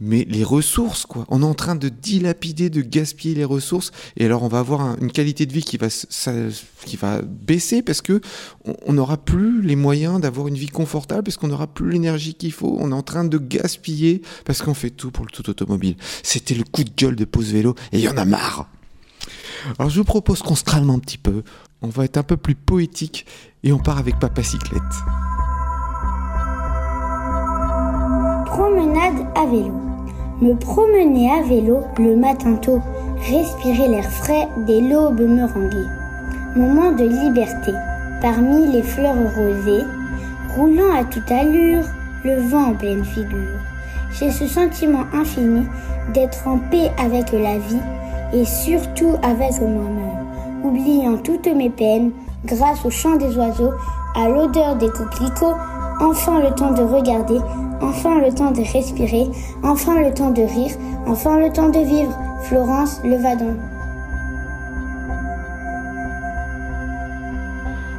Mais 0.00 0.26
les 0.26 0.42
ressources, 0.42 1.04
quoi. 1.04 1.26
On 1.28 1.42
est 1.42 1.44
en 1.44 1.52
train 1.52 1.74
de 1.74 1.90
dilapider, 1.90 2.70
de 2.70 2.80
gaspiller 2.80 3.34
les 3.34 3.44
ressources. 3.44 3.90
Et 4.16 4.24
alors, 4.24 4.42
on 4.42 4.48
va 4.48 4.60
avoir 4.60 4.80
un, 4.80 4.96
une 5.02 5.12
qualité 5.12 5.44
de 5.44 5.52
vie 5.52 5.62
qui 5.62 5.76
va, 5.76 5.88
qui 6.86 6.96
va 6.96 7.20
baisser 7.20 7.82
parce 7.82 8.00
que 8.00 8.22
on 8.86 8.94
n'aura 8.94 9.18
plus 9.18 9.60
les 9.60 9.76
moyens 9.76 10.18
d'avoir 10.18 10.48
une 10.48 10.56
vie 10.56 10.68
confortable, 10.68 11.24
parce 11.24 11.36
qu'on 11.36 11.48
n'aura 11.48 11.66
plus 11.66 11.90
l'énergie 11.90 12.32
qu'il 12.32 12.52
faut. 12.52 12.78
On 12.80 12.90
est 12.90 12.94
en 12.94 13.02
train 13.02 13.24
de 13.26 13.36
gaspiller 13.36 14.22
parce 14.46 14.62
qu'on 14.62 14.72
fait 14.72 14.88
tout 14.88 15.10
pour 15.10 15.26
le 15.26 15.30
tout 15.30 15.50
automobile. 15.50 15.96
C'était 16.22 16.54
le 16.54 16.64
coup 16.64 16.84
de 16.84 16.92
gueule 16.96 17.16
de 17.16 17.26
Pause 17.26 17.52
Vélo 17.52 17.74
et 17.92 17.98
il 17.98 18.04
y 18.04 18.08
en 18.08 18.16
a 18.16 18.24
marre. 18.24 18.66
Alors 19.78 19.90
je 19.90 19.98
vous 19.98 20.04
propose 20.04 20.42
qu'on 20.42 20.54
se 20.54 20.64
un 20.74 20.98
petit 20.98 21.18
peu, 21.18 21.42
on 21.84 21.88
va 21.88 22.06
être 22.06 22.16
un 22.16 22.22
peu 22.22 22.38
plus 22.38 22.54
poétique 22.54 23.26
et 23.62 23.72
on 23.72 23.78
part 23.78 23.98
avec 23.98 24.18
Papa 24.18 24.42
Cyclette. 24.42 24.82
Promenade 28.46 29.26
à 29.36 29.44
vélo. 29.44 29.74
Me 30.40 30.54
promener 30.54 31.30
à 31.30 31.42
vélo 31.42 31.82
le 31.98 32.16
matin 32.16 32.54
tôt, 32.54 32.80
respirer 33.28 33.88
l'air 33.88 34.10
frais 34.10 34.48
dès 34.66 34.80
l'aube 34.80 35.20
meringuée. 35.20 35.88
Moment 36.56 36.92
de 36.92 37.04
liberté, 37.04 37.72
parmi 38.22 38.66
les 38.72 38.82
fleurs 38.82 39.34
rosées, 39.34 39.84
roulant 40.56 40.94
à 40.94 41.04
toute 41.04 41.30
allure, 41.30 41.84
le 42.24 42.40
vent 42.48 42.70
en 42.70 42.74
pleine 42.74 43.04
figure. 43.04 43.60
J'ai 44.18 44.30
ce 44.30 44.46
sentiment 44.46 45.04
infini 45.12 45.66
d'être 46.14 46.46
en 46.46 46.58
paix 46.58 46.90
avec 46.98 47.32
la 47.32 47.58
vie 47.58 47.82
et 48.32 48.44
surtout 48.44 49.16
avec 49.22 49.60
moi-même, 49.60 50.03
oubliant 50.64 51.18
toutes 51.18 51.46
mes 51.46 51.70
peines 51.70 52.10
grâce 52.44 52.84
au 52.84 52.90
chant 52.90 53.16
des 53.16 53.36
oiseaux 53.36 53.72
à 54.16 54.28
l'odeur 54.28 54.76
des 54.76 54.88
coquelicots, 54.88 55.54
enfin 56.00 56.40
le 56.40 56.54
temps 56.54 56.72
de 56.72 56.82
regarder, 56.82 57.38
enfin 57.80 58.20
le 58.20 58.32
temps 58.32 58.50
de 58.50 58.62
respirer, 58.62 59.28
enfin 59.62 60.00
le 60.00 60.12
temps 60.12 60.30
de 60.30 60.42
rire, 60.42 60.76
enfin 61.06 61.38
le 61.38 61.52
temps 61.52 61.68
de 61.68 61.80
vivre. 61.80 62.16
Florence 62.44 63.00
Levadon. 63.04 63.56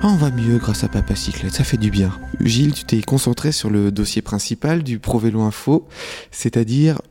Ah, 0.03 0.09
on 0.11 0.17
va 0.17 0.29
mieux 0.29 0.59
grâce 0.59 0.83
à 0.83 0.87
Papa 0.87 1.15
Cyclette, 1.15 1.53
ça 1.53 1.63
fait 1.63 1.77
du 1.77 1.89
bien. 1.89 2.11
Gilles, 2.39 2.75
tu 2.75 2.83
t'es 2.83 3.01
concentré 3.01 3.51
sur 3.51 3.71
le 3.71 3.91
dossier 3.91 4.21
principal 4.21 4.83
du 4.83 4.99
Pro 4.99 5.17
Vélo 5.17 5.41
Info, 5.41 5.87
c'est-à-dire 6.29 7.01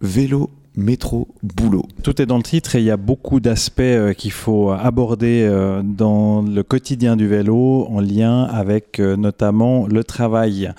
vélo 0.00 0.50
métro, 0.76 1.28
boulot. 1.42 1.86
Tout 2.02 2.20
est 2.20 2.26
dans 2.26 2.36
le 2.36 2.42
titre 2.42 2.76
et 2.76 2.80
il 2.80 2.84
y 2.84 2.90
a 2.90 2.96
beaucoup 2.96 3.40
d'aspects 3.40 3.80
euh, 3.80 4.12
qu'il 4.12 4.32
faut 4.32 4.70
aborder 4.70 5.42
euh, 5.42 5.82
dans 5.84 6.42
le 6.42 6.62
quotidien 6.62 7.16
du 7.16 7.28
vélo 7.28 7.86
en 7.88 8.00
lien 8.00 8.42
avec 8.44 8.98
euh, 8.98 9.16
notamment 9.16 9.86
le 9.86 10.04
travail. 10.04 10.72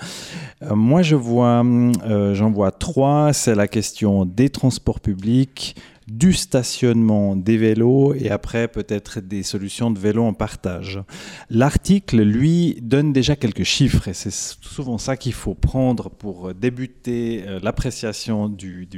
Moi, 0.74 1.02
je 1.02 1.16
vois, 1.16 1.62
j'en 2.32 2.50
vois 2.50 2.70
trois. 2.70 3.34
C'est 3.34 3.54
la 3.54 3.68
question 3.68 4.24
des 4.24 4.48
transports 4.48 5.00
publics, 5.00 5.76
du 6.06 6.32
stationnement 6.32 7.34
des 7.34 7.56
vélos 7.56 8.14
et 8.14 8.30
après 8.30 8.68
peut-être 8.68 9.20
des 9.20 9.42
solutions 9.42 9.90
de 9.90 9.98
vélo 9.98 10.22
en 10.22 10.34
partage. 10.34 11.00
L'article, 11.50 12.22
lui, 12.22 12.78
donne 12.80 13.12
déjà 13.12 13.34
quelques 13.34 13.64
chiffres 13.64 14.06
et 14.08 14.14
c'est 14.14 14.32
souvent 14.32 14.98
ça 14.98 15.16
qu'il 15.16 15.32
faut 15.32 15.54
prendre 15.54 16.10
pour 16.10 16.54
débuter 16.54 17.44
euh, 17.46 17.58
l'appréciation 17.62 18.48
du, 18.48 18.88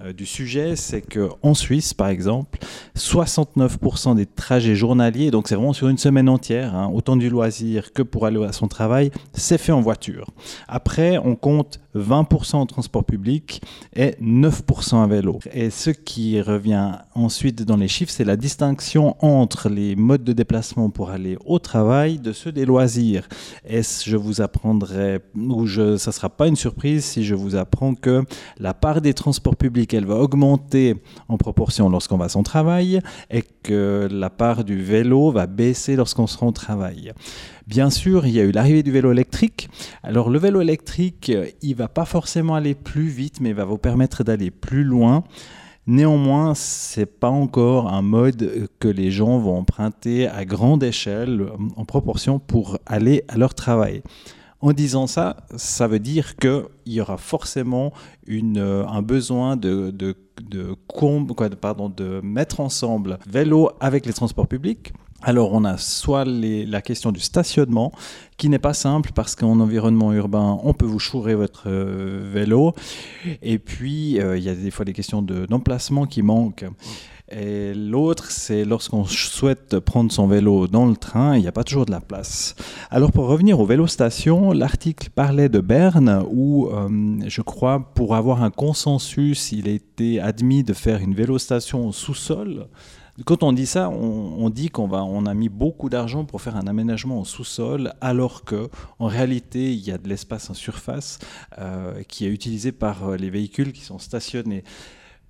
euh, 0.00 0.12
du, 0.12 0.26
sujet. 0.26 0.76
C'est 0.76 1.02
qu'en 1.02 1.54
Suisse, 1.54 1.92
par 1.92 2.08
exemple, 2.08 2.58
69% 2.96 4.16
des 4.16 4.26
trajets 4.26 4.74
journaliers, 4.74 5.30
donc 5.30 5.48
c'est 5.48 5.56
vraiment 5.56 5.74
sur 5.74 5.88
une 5.88 5.98
semaine 5.98 6.28
entière, 6.28 6.74
hein, 6.74 6.90
autant 6.92 7.16
du 7.16 7.28
loisir 7.28 7.92
que 7.92 8.02
pour 8.02 8.24
aller 8.26 8.42
à 8.42 8.52
son 8.52 8.68
travail, 8.68 9.10
c'est 9.34 9.58
fait 9.58 9.72
en 9.72 9.80
voiture. 9.82 10.30
Après, 10.68 11.18
on 11.18 11.36
compte 11.36 11.80
20% 11.94 12.56
en 12.56 12.66
transport 12.66 13.04
public 13.04 13.62
et 13.94 14.12
9% 14.22 15.02
à 15.02 15.06
vélo. 15.06 15.40
Et 15.52 15.70
ce 15.70 15.90
qui 15.90 16.36
revient 16.46 16.92
ensuite 17.14 17.62
dans 17.62 17.76
les 17.76 17.88
chiffres, 17.88 18.12
c'est 18.12 18.24
la 18.24 18.36
distinction 18.36 19.16
entre 19.24 19.68
les 19.68 19.96
modes 19.96 20.24
de 20.24 20.32
déplacement 20.32 20.90
pour 20.90 21.10
aller 21.10 21.36
au 21.44 21.58
travail 21.58 22.18
de 22.18 22.32
ceux 22.32 22.52
des 22.52 22.64
loisirs. 22.64 23.28
Et 23.68 23.82
je 23.82 24.16
vous 24.16 24.40
apprendrai, 24.40 25.20
ou 25.34 25.66
je, 25.66 25.96
ça 25.96 26.10
ne 26.10 26.14
sera 26.14 26.30
pas 26.30 26.46
une 26.46 26.56
surprise 26.56 27.04
si 27.04 27.24
je 27.24 27.34
vous 27.34 27.56
apprends 27.56 27.94
que 27.94 28.24
la 28.58 28.74
part 28.74 29.00
des 29.00 29.14
transports 29.14 29.56
publics, 29.56 29.92
elle 29.92 30.06
va 30.06 30.16
augmenter 30.16 30.96
en 31.28 31.36
proportion 31.36 31.90
lorsqu'on 31.90 32.16
va 32.16 32.26
à 32.26 32.28
son 32.28 32.42
travail 32.42 33.00
et 33.30 33.42
que 33.62 34.08
la 34.10 34.30
part 34.30 34.64
du 34.64 34.82
vélo 34.82 35.30
va 35.32 35.46
baisser 35.46 35.96
lorsqu'on 35.96 36.26
sera 36.26 36.46
au 36.46 36.52
travail. 36.52 37.12
Bien 37.66 37.90
sûr, 37.90 38.26
il 38.26 38.32
y 38.32 38.40
a 38.40 38.44
eu 38.44 38.52
l'arrivée 38.52 38.84
du 38.84 38.92
vélo 38.92 39.10
électrique. 39.10 39.68
Alors 40.04 40.30
le 40.30 40.38
vélo 40.38 40.60
électrique, 40.60 41.32
il 41.62 41.74
va 41.74 41.88
pas 41.88 42.04
forcément 42.04 42.54
aller 42.54 42.76
plus 42.76 43.08
vite, 43.08 43.40
mais 43.40 43.48
il 43.50 43.56
va 43.56 43.64
vous 43.64 43.78
permettre 43.78 44.22
d'aller 44.22 44.52
plus 44.52 44.84
loin. 44.84 45.24
Néanmoins, 45.86 46.54
c'est 46.54 47.06
pas 47.06 47.28
encore 47.28 47.92
un 47.92 48.02
mode 48.02 48.68
que 48.80 48.88
les 48.88 49.12
gens 49.12 49.38
vont 49.38 49.58
emprunter 49.58 50.26
à 50.26 50.44
grande 50.44 50.82
échelle 50.82 51.46
en 51.76 51.84
proportion 51.84 52.40
pour 52.40 52.78
aller 52.86 53.22
à 53.28 53.36
leur 53.38 53.54
travail. 53.54 54.02
En 54.60 54.72
disant 54.72 55.06
ça, 55.06 55.36
ça 55.56 55.86
veut 55.86 56.00
dire 56.00 56.34
qu'il 56.36 56.64
y 56.86 57.00
aura 57.00 57.18
forcément 57.18 57.92
une, 58.26 58.58
un 58.58 59.02
besoin 59.02 59.56
de, 59.56 59.90
de, 59.92 60.16
de, 60.42 60.74
pardon, 61.60 61.88
de 61.88 62.20
mettre 62.20 62.58
ensemble 62.58 63.18
vélo 63.28 63.70
avec 63.78 64.06
les 64.06 64.12
transports 64.12 64.48
publics 64.48 64.92
alors 65.22 65.52
on 65.52 65.64
a 65.64 65.78
soit 65.78 66.24
la 66.26 66.82
question 66.82 67.10
du 67.10 67.20
stationnement 67.20 67.92
qui 68.36 68.48
n'est 68.48 68.58
pas 68.58 68.74
simple 68.74 69.12
parce 69.14 69.34
qu'en 69.34 69.60
environnement 69.60 70.12
urbain 70.12 70.58
on 70.62 70.74
peut 70.74 70.86
vous 70.86 70.98
chourer 70.98 71.34
votre 71.34 71.64
euh, 71.66 72.28
vélo 72.32 72.74
et 73.42 73.58
puis 73.58 74.20
euh, 74.20 74.36
il 74.36 74.44
y 74.44 74.48
a 74.48 74.54
des 74.54 74.70
fois 74.70 74.84
des 74.84 74.92
questions 74.92 75.22
d'emplacement 75.22 76.06
qui 76.06 76.22
manquent. 76.22 76.66
Et 77.28 77.74
l'autre, 77.74 78.30
c'est 78.30 78.64
lorsqu'on 78.64 79.04
souhaite 79.04 79.80
prendre 79.80 80.12
son 80.12 80.28
vélo 80.28 80.68
dans 80.68 80.86
le 80.86 80.94
train, 80.94 81.36
il 81.36 81.42
n'y 81.42 81.48
a 81.48 81.52
pas 81.52 81.64
toujours 81.64 81.84
de 81.84 81.90
la 81.90 82.00
place. 82.00 82.54
Alors 82.88 83.10
pour 83.10 83.26
revenir 83.26 83.58
aux 83.58 83.66
vélo-stations, 83.66 84.52
l'article 84.52 85.10
parlait 85.10 85.48
de 85.48 85.58
Berne 85.58 86.24
où, 86.30 86.68
euh, 86.68 87.18
je 87.26 87.42
crois, 87.42 87.92
pour 87.94 88.14
avoir 88.14 88.44
un 88.44 88.50
consensus, 88.50 89.50
il 89.50 89.68
a 89.68 89.72
été 89.72 90.20
admis 90.20 90.62
de 90.62 90.72
faire 90.72 91.00
une 91.00 91.14
vélostation 91.14 91.88
au 91.88 91.92
sous-sol. 91.92 92.68
Quand 93.24 93.42
on 93.42 93.52
dit 93.52 93.66
ça, 93.66 93.88
on, 93.88 94.50
dit 94.50 94.68
qu'on 94.68 95.26
a 95.26 95.34
mis 95.34 95.48
beaucoup 95.48 95.88
d'argent 95.88 96.24
pour 96.24 96.42
faire 96.42 96.56
un 96.56 96.66
aménagement 96.66 97.20
au 97.20 97.24
sous-sol, 97.24 97.94
alors 98.02 98.44
que 98.44 98.68
en 98.98 99.06
réalité, 99.06 99.72
il 99.72 99.80
y 99.80 99.90
a 99.90 99.96
de 99.96 100.06
l'espace 100.06 100.50
en 100.50 100.54
surface 100.54 101.18
euh, 101.58 102.02
qui 102.08 102.26
est 102.26 102.28
utilisé 102.28 102.72
par 102.72 103.08
euh, 103.08 103.16
les 103.16 103.30
véhicules 103.30 103.72
qui 103.72 103.80
sont 103.80 103.98
stationnés. 103.98 104.64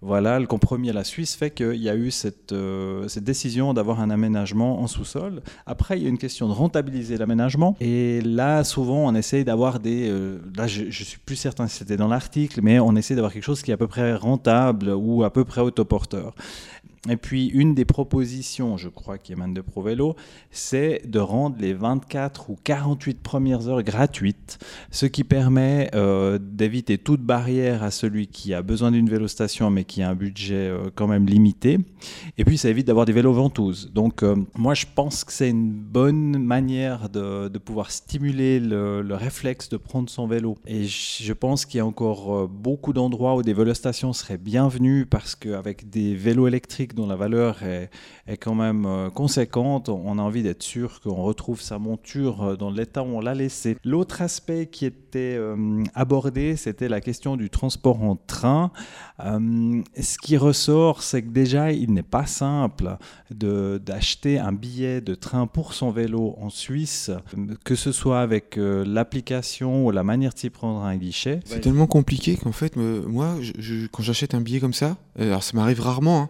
Voilà, 0.02 0.38
le 0.40 0.46
compromis 0.46 0.90
à 0.90 0.92
la 0.92 1.04
Suisse 1.04 1.36
fait 1.36 1.50
qu'il 1.50 1.76
y 1.76 1.88
a 1.88 1.96
eu 1.96 2.10
cette, 2.10 2.52
euh, 2.52 3.08
cette 3.08 3.24
décision 3.24 3.72
d'avoir 3.72 4.00
un 4.00 4.10
aménagement 4.10 4.80
en 4.80 4.88
sous-sol. 4.88 5.40
Après, 5.64 5.96
il 5.96 6.02
y 6.02 6.06
a 6.06 6.10
une 6.10 6.18
question 6.18 6.48
de 6.48 6.52
rentabiliser 6.52 7.16
l'aménagement. 7.16 7.76
Et 7.80 8.20
là, 8.20 8.62
souvent, 8.64 9.06
on 9.06 9.14
essaye 9.14 9.44
d'avoir 9.44 9.80
des... 9.80 10.10
là, 10.56 10.66
je 10.66 10.84
ne 10.84 10.90
suis 10.90 11.18
plus 11.24 11.36
certain 11.36 11.66
si 11.66 11.78
c'était 11.78 11.96
dans 11.96 12.08
l'article, 12.08 12.60
mais 12.62 12.78
on 12.78 12.94
essaie 12.94 13.14
d'avoir 13.14 13.32
quelque 13.32 13.44
chose 13.44 13.62
qui 13.62 13.70
est 13.70 13.74
à 13.74 13.78
peu 13.78 13.88
près 13.88 14.14
rentable 14.14 14.90
ou 14.90 15.24
à 15.24 15.32
peu 15.32 15.44
près 15.44 15.62
autoporteur. 15.62 16.34
Et 17.08 17.16
puis, 17.16 17.46
une 17.46 17.74
des 17.74 17.84
propositions, 17.84 18.76
je 18.76 18.88
crois, 18.88 19.18
qui 19.18 19.32
émane 19.32 19.54
de 19.54 19.60
ProVélo, 19.60 20.16
c'est 20.50 21.02
de 21.06 21.18
rendre 21.18 21.56
les 21.60 21.72
24 21.72 22.50
ou 22.50 22.56
48 22.62 23.20
premières 23.20 23.68
heures 23.68 23.82
gratuites, 23.82 24.58
ce 24.90 25.06
qui 25.06 25.24
permet 25.24 25.90
euh, 25.94 26.38
d'éviter 26.40 26.98
toute 26.98 27.20
barrière 27.20 27.82
à 27.82 27.90
celui 27.90 28.26
qui 28.26 28.54
a 28.54 28.62
besoin 28.62 28.90
d'une 28.90 29.08
vélostation 29.08 29.70
mais 29.70 29.84
qui 29.84 30.02
a 30.02 30.10
un 30.10 30.14
budget 30.14 30.68
euh, 30.68 30.90
quand 30.94 31.06
même 31.06 31.26
limité. 31.26 31.78
Et 32.38 32.44
puis, 32.44 32.58
ça 32.58 32.68
évite 32.68 32.86
d'avoir 32.86 33.06
des 33.06 33.12
vélos 33.12 33.32
ventouses. 33.32 33.90
Donc, 33.92 34.22
euh, 34.22 34.36
moi, 34.56 34.74
je 34.74 34.86
pense 34.94 35.24
que 35.24 35.32
c'est 35.32 35.50
une 35.50 35.70
bonne 35.72 36.38
manière 36.38 37.08
de, 37.08 37.48
pouvoir 37.58 37.90
stimuler 37.90 38.60
le, 38.60 39.02
le, 39.02 39.14
réflexe 39.14 39.68
de 39.68 39.76
prendre 39.76 40.08
son 40.08 40.26
vélo. 40.26 40.56
Et 40.66 40.84
je 40.84 41.32
pense 41.32 41.64
qu'il 41.64 41.78
y 41.78 41.80
a 41.80 41.86
encore 41.86 42.48
beaucoup 42.48 42.92
d'endroits 42.92 43.34
où 43.34 43.42
des 43.42 43.54
vélostations 43.54 44.12
seraient 44.12 44.38
bienvenues 44.38 45.06
parce 45.06 45.34
qu'avec 45.34 45.88
des 45.90 46.14
vélos 46.14 46.46
électriques 46.46 46.94
dont 46.96 47.06
la 47.06 47.14
valeur 47.14 47.62
est, 47.62 47.90
quand 48.38 48.54
même 48.54 48.86
euh, 48.86 49.10
conséquente, 49.10 49.88
on 49.88 50.18
a 50.18 50.22
envie 50.22 50.42
d'être 50.42 50.62
sûr 50.62 51.00
qu'on 51.00 51.22
retrouve 51.22 51.60
sa 51.60 51.78
monture 51.78 52.42
euh, 52.42 52.56
dans 52.56 52.70
l'état 52.70 53.02
où 53.02 53.06
on 53.06 53.20
l'a 53.20 53.34
laissé. 53.34 53.76
L'autre 53.84 54.22
aspect 54.22 54.66
qui 54.66 54.86
était 54.86 55.36
euh, 55.36 55.84
abordé, 55.94 56.56
c'était 56.56 56.88
la 56.88 57.00
question 57.00 57.36
du 57.36 57.50
transport 57.50 58.02
en 58.02 58.16
train. 58.16 58.72
ce 59.20 60.18
qui 60.18 60.36
ressort, 60.36 61.02
c'est 61.02 61.22
que 61.22 61.28
déjà, 61.28 61.70
il 61.70 61.92
n'est 61.92 62.02
pas 62.02 62.26
simple 62.26 62.96
d'acheter 63.30 64.38
un 64.38 64.52
billet 64.52 65.00
de 65.00 65.14
train 65.14 65.46
pour 65.46 65.74
son 65.74 65.90
vélo 65.90 66.34
en 66.40 66.48
Suisse, 66.48 67.10
que 67.64 67.74
ce 67.74 67.92
soit 67.92 68.20
avec 68.20 68.56
l'application 68.56 69.86
ou 69.86 69.90
la 69.90 70.02
manière 70.02 70.32
de 70.32 70.38
s'y 70.38 70.50
prendre 70.50 70.82
un 70.82 70.96
guichet. 70.96 71.40
C'est 71.44 71.60
tellement 71.60 71.86
compliqué 71.86 72.36
qu'en 72.36 72.52
fait, 72.52 72.76
moi, 72.76 73.34
quand 73.92 74.02
j'achète 74.02 74.34
un 74.34 74.40
billet 74.40 74.60
comme 74.60 74.72
ça, 74.72 74.96
alors 75.18 75.42
ça 75.42 75.52
m'arrive 75.54 75.80
rarement, 75.80 76.22
hein, 76.22 76.28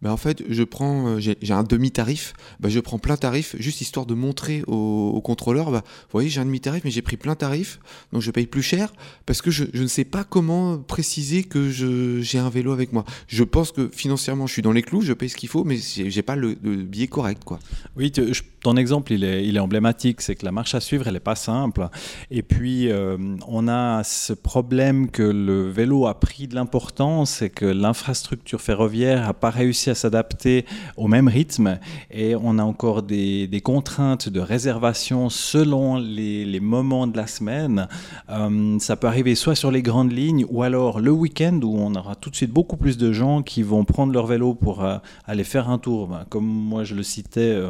bah, 0.00 0.12
en 0.12 0.16
fait, 0.16 0.44
je 0.48 0.62
prends, 0.62 1.16
euh, 1.16 1.18
j'ai 1.18 1.52
un 1.52 1.64
demi-tarif, 1.64 2.34
bah, 2.60 2.68
je 2.68 2.78
prends 2.78 2.98
plein 2.98 3.16
tarif, 3.16 3.56
juste 3.58 3.80
histoire 3.80 4.06
de 4.06 4.14
montrer 4.14 4.62
au, 4.66 5.20
contrôleur, 5.24 5.72
bah, 5.72 5.82
vous 5.84 6.12
voyez, 6.12 6.28
j'ai 6.28 6.40
un 6.40 6.44
demi-tarif, 6.44 6.84
mais 6.84 6.90
j'ai 6.90 7.02
pris 7.02 7.16
plein 7.16 7.34
tarif, 7.34 7.80
donc 8.12 8.22
je 8.22 8.30
paye 8.30 8.46
plus 8.46 8.62
cher, 8.62 8.92
parce 9.26 9.42
que 9.42 9.50
je, 9.50 9.64
ne 9.74 9.86
sais 9.88 10.04
pas 10.04 10.22
comment 10.22 10.78
préciser 10.78 11.42
que 11.42 11.70
j'ai 11.70 12.38
un 12.38 12.48
vélo 12.48 12.72
avec 12.72 12.92
moi. 12.92 13.04
Je 13.26 13.42
pense 13.42 13.72
que 13.72 13.90
financièrement, 13.92 14.46
je 14.46 14.52
suis 14.52 14.62
dans 14.62 14.72
les 14.72 14.82
clous, 14.82 15.02
je 15.02 15.12
paye 15.12 15.28
ce 15.28 15.36
qu'il 15.36 15.48
faut, 15.48 15.64
mais 15.64 15.76
j'ai 15.76 16.22
pas 16.22 16.36
le, 16.36 16.54
billet 16.54 17.08
correct, 17.08 17.42
quoi. 17.44 17.58
Oui, 17.96 18.12
ton 18.60 18.76
exemple, 18.76 19.12
il 19.12 19.24
est, 19.24 19.46
il 19.46 19.56
est 19.56 19.60
emblématique, 19.60 20.20
c'est 20.20 20.36
que 20.36 20.44
la 20.44 20.52
marche 20.52 20.74
à 20.74 20.80
suivre, 20.80 21.08
elle 21.08 21.14
n'est 21.14 21.20
pas 21.20 21.34
simple, 21.34 21.88
et 22.30 22.42
puis 22.42 22.90
euh, 22.90 23.16
on 23.46 23.66
a 23.66 24.04
ce 24.04 24.32
problème 24.32 25.10
que 25.10 25.22
le 25.22 25.68
vélo 25.68 26.06
a 26.06 26.18
pris 26.20 26.46
de 26.46 26.54
l'importance, 26.54 27.42
et 27.42 27.50
que 27.50 27.64
l'infrastructure 27.64 28.60
ferroviaire 28.60 29.22
n'a 29.22 29.34
pas 29.34 29.50
réussi 29.50 29.87
à 29.88 29.94
s'adapter 29.94 30.64
au 30.96 31.08
même 31.08 31.28
rythme 31.28 31.78
et 32.10 32.34
on 32.36 32.58
a 32.58 32.62
encore 32.62 33.02
des, 33.02 33.60
contraintes 33.64 34.28
de 34.28 34.40
réservation 34.40 35.28
selon 35.28 35.98
les, 35.98 36.60
moments 36.60 37.06
de 37.06 37.16
la 37.16 37.26
semaine. 37.26 37.88
Euh, 38.30 38.78
ça 38.78 38.96
peut 38.96 39.06
arriver 39.06 39.34
soit 39.34 39.54
sur 39.54 39.70
les 39.70 39.82
grandes 39.82 40.12
lignes 40.12 40.44
ou 40.48 40.62
alors 40.62 41.00
le 41.00 41.10
week-end 41.10 41.60
où 41.62 41.78
on 41.78 41.94
aura 41.94 42.14
tout 42.14 42.30
de 42.30 42.36
suite 42.36 42.50
beaucoup 42.50 42.76
plus 42.76 42.98
de 42.98 43.12
gens 43.12 43.42
qui 43.42 43.62
vont 43.62 43.84
prendre 43.84 44.12
leur 44.12 44.26
vélo 44.26 44.54
pour 44.54 44.84
euh, 44.84 44.98
aller 45.26 45.44
faire 45.44 45.68
un 45.68 45.78
tour. 45.78 46.08
Ben, 46.08 46.24
comme 46.28 46.46
moi 46.46 46.84
je 46.84 46.94
le 46.94 47.02
citais, 47.02 47.60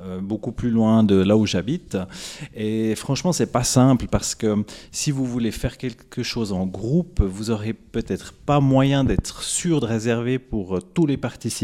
euh, 0.00 0.20
beaucoup 0.20 0.52
plus 0.52 0.70
loin 0.70 1.02
de 1.02 1.16
là 1.16 1.36
où 1.36 1.46
j'habite. 1.46 1.96
Et 2.54 2.94
franchement, 2.94 3.32
c'est 3.32 3.50
pas 3.50 3.64
simple 3.64 4.06
parce 4.10 4.34
que 4.34 4.64
si 4.92 5.10
vous 5.10 5.24
voulez 5.24 5.50
faire 5.50 5.78
quelque 5.78 6.22
chose 6.22 6.52
en 6.52 6.66
groupe, 6.66 7.22
vous 7.22 7.50
aurez 7.50 7.72
peut-être 7.72 8.32
pas 8.32 8.60
moyen 8.60 9.04
d'être 9.04 9.42
sûr 9.42 9.80
de 9.80 9.86
réserver 9.86 10.38
pour 10.38 10.80
tous 10.94 11.06
les 11.06 11.16
participants 11.16 11.63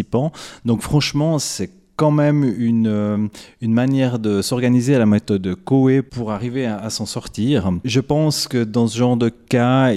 donc 0.65 0.83
franchement, 0.83 1.39
c'est 1.39 1.71
quand 2.01 2.11
même 2.11 2.45
une, 2.45 2.87
euh, 2.87 3.19
une 3.61 3.75
manière 3.75 4.19
de 4.19 4.41
s'organiser 4.41 4.95
à 4.95 4.99
la 4.99 5.05
méthode 5.05 5.55
COE 5.67 6.03
pour 6.03 6.33
arriver 6.33 6.65
à, 6.65 6.89
s'en 6.89 7.05
sortir. 7.05 7.71
Je 7.85 8.01
pense 8.01 8.49
que 8.49 8.65
dans 8.65 8.87
ce 8.87 8.97
genre 8.97 9.19
de 9.19 9.29
cas, 9.29 9.93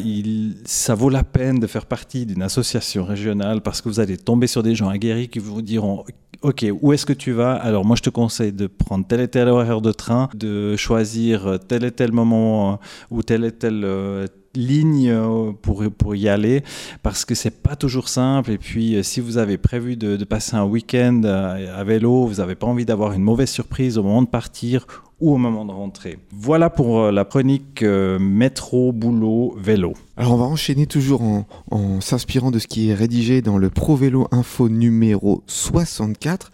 ça 0.66 0.96
vaut 0.96 1.10
la 1.10 1.24
peine 1.24 1.60
de 1.60 1.68
faire 1.68 1.86
partie 1.86 2.26
d'une 2.26 2.42
association 2.42 3.06
régionale 3.06 3.62
parce 3.62 3.82
que 3.82 3.88
vous 3.88 4.02
allez 4.02 4.18
tomber 4.18 4.48
sur 4.48 4.64
des 4.64 4.76
gens 4.76 4.90
aguerris 4.90 5.30
qui 5.30 5.40
vous 5.40 5.62
diront 5.62 6.04
Ok, 6.42 6.66
où 6.82 6.92
est-ce 6.92 7.06
que 7.06 7.14
tu 7.14 7.32
vas? 7.32 7.54
Alors 7.54 7.86
moi 7.86 7.96
je 7.96 8.02
te 8.02 8.10
conseille 8.10 8.52
de 8.52 8.68
prendre 8.68 9.08
tel 9.08 9.22
et 9.22 9.30
tel 9.30 9.48
horaire 9.48 9.80
de 9.80 9.94
train, 9.94 10.28
de 10.36 10.76
choisir 10.76 11.58
tel 11.70 11.86
et 11.86 11.92
tel 11.92 12.12
moment 12.12 12.82
ou 13.12 13.24
tel 13.24 13.46
et 13.46 13.54
tel 13.54 13.82
euh, 13.86 14.28
ligne 14.56 15.10
euh, 15.10 15.52
pour, 15.52 16.16
y 16.16 16.30
aller 16.30 16.64
parce 17.02 17.26
que 17.26 17.36
c'est 17.36 17.62
pas 17.62 17.76
toujours 17.76 18.10
simple 18.10 18.52
et 18.52 18.58
puis 18.58 18.96
euh, 18.96 19.04
si 19.04 19.20
vous 19.20 19.38
avez 19.38 19.58
prévu 19.58 19.96
de, 19.96 20.24
passer 20.24 20.56
un 20.56 20.64
week-end 20.64 21.22
euh, 21.26 21.80
à, 21.80 21.84
vélo 21.84 22.28
vous 22.28 22.36
n'avez 22.36 22.56
pas 22.56 22.68
envie 22.68 22.86
d'avoir 22.86 23.14
une 23.14 23.24
mauvaise 23.24 23.50
surprise 23.50 23.98
au 23.98 24.04
moment 24.04 24.22
de 24.22 24.28
partir 24.28 24.86
ou 25.20 25.34
au 25.34 25.38
moment 25.38 25.64
de 25.64 25.72
rentrer. 25.72 26.20
Voilà 26.32 26.70
pour 26.70 27.10
la 27.10 27.24
chronique 27.24 27.82
métro, 27.82 28.92
boulot, 28.92 29.56
vélo. 29.58 29.94
Alors 30.18 30.34
on 30.34 30.38
va 30.38 30.46
enchaîner 30.46 30.86
toujours 30.86 31.22
en, 31.22 31.48
en 31.72 32.02
s'inspirant 32.02 32.52
de 32.52 32.60
ce 32.60 32.68
qui 32.68 32.90
est 32.90 32.94
rédigé 32.94 33.42
dans 33.42 33.58
le 33.58 33.70
Pro 33.70 33.96
Vélo 33.96 34.28
Info 34.32 34.68
numéro 34.68 35.44
64. 35.48 36.52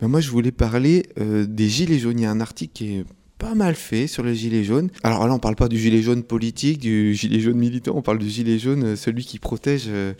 Ben 0.00 0.08
moi 0.08 0.20
je 0.20 0.30
voulais 0.30 0.52
parler 0.52 1.02
des 1.18 1.68
gilets 1.68 1.98
jaunes. 1.98 2.18
Il 2.18 2.22
y 2.22 2.26
a 2.26 2.30
un 2.30 2.40
article 2.40 2.72
qui 2.72 2.96
est 2.96 3.04
pas 3.38 3.54
mal 3.54 3.74
fait 3.74 4.06
sur 4.06 4.22
le 4.22 4.34
gilet 4.34 4.64
jaune. 4.64 4.90
Alors 5.02 5.26
là, 5.26 5.32
on 5.32 5.38
parle 5.38 5.56
pas 5.56 5.68
du 5.68 5.78
gilet 5.78 6.02
jaune 6.02 6.24
politique, 6.24 6.78
du 6.78 7.14
gilet 7.14 7.40
jaune 7.40 7.56
militant, 7.56 7.92
on 7.94 8.02
parle 8.02 8.18
du 8.18 8.28
gilet 8.28 8.58
jaune, 8.58 8.84
euh, 8.84 8.96
celui 8.96 9.24
qui 9.24 9.38
protège 9.38 9.84
euh, 9.88 10.12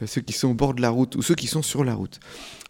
euh, 0.00 0.06
ceux 0.06 0.20
qui 0.20 0.32
sont 0.32 0.48
au 0.48 0.54
bord 0.54 0.74
de 0.74 0.80
la 0.80 0.90
route 0.90 1.16
ou 1.16 1.22
ceux 1.22 1.34
qui 1.34 1.48
sont 1.48 1.62
sur 1.62 1.84
la 1.84 1.94
route. 1.94 2.20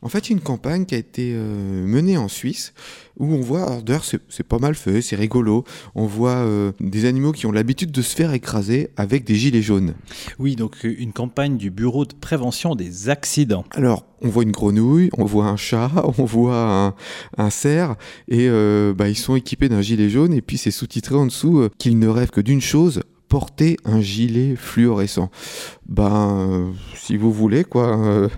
En 0.03 0.09
fait, 0.09 0.31
une 0.31 0.41
campagne 0.41 0.87
qui 0.87 0.95
a 0.95 0.99
été 0.99 1.33
menée 1.35 2.17
en 2.17 2.29
Suisse 2.29 2.73
où 3.19 3.35
on 3.35 3.41
voit, 3.41 3.83
d'ailleurs 3.83 4.05
c'est 4.05 4.43
pas 4.43 4.59
mal 4.59 4.75
fait, 4.75 5.03
c'est 5.03 5.17
rigolo, 5.17 5.65
on 5.95 6.07
voit 6.07 6.47
des 6.81 7.05
animaux 7.05 7.33
qui 7.33 7.45
ont 7.47 7.53
l'habitude 7.53 7.93
de 7.93 8.01
se 8.01 8.17
faire 8.17 8.33
écraser 8.33 8.89
avec 8.97 9.25
des 9.25 9.35
gilets 9.35 9.61
jaunes. 9.61 9.95
Oui, 10.39 10.57
donc 10.57 10.85
une 10.85 11.13
campagne 11.13 11.59
du 11.59 11.71
Bureau 11.71 12.07
de 12.07 12.15
prévention 12.15 12.75
des 12.75 13.11
accidents. 13.11 13.65
Alors, 13.73 14.07
on 14.23 14.29
voit 14.29 14.43
une 14.43 14.51
grenouille, 14.51 15.11
on 15.17 15.25
voit 15.25 15.47
un 15.47 15.57
chat, 15.57 15.91
on 16.19 16.25
voit 16.25 16.95
un, 17.37 17.51
cerf, 17.51 17.97
et 18.29 18.49
euh, 18.49 18.93
bah, 18.95 19.09
ils 19.09 19.17
sont 19.17 19.37
équipés 19.37 19.69
d'un 19.69 19.81
gilet 19.81 20.09
jaune, 20.09 20.33
et 20.33 20.43
puis 20.43 20.59
c'est 20.59 20.71
sous-titré 20.71 21.15
en 21.15 21.27
dessous 21.27 21.61
euh, 21.61 21.71
qu'ils 21.79 21.99
ne 21.99 22.09
rêvent 22.09 22.31
que 22.31 22.41
d'une 22.41 22.61
chose, 22.61 23.03
porter 23.31 23.79
un 23.87 24.03
gilet 24.03 24.57
fluorescent. 24.57 25.31
Ben, 25.89 26.51
euh, 26.51 26.71
si 26.95 27.17
vous 27.17 27.33
voulez, 27.33 27.65
quoi. 27.65 28.29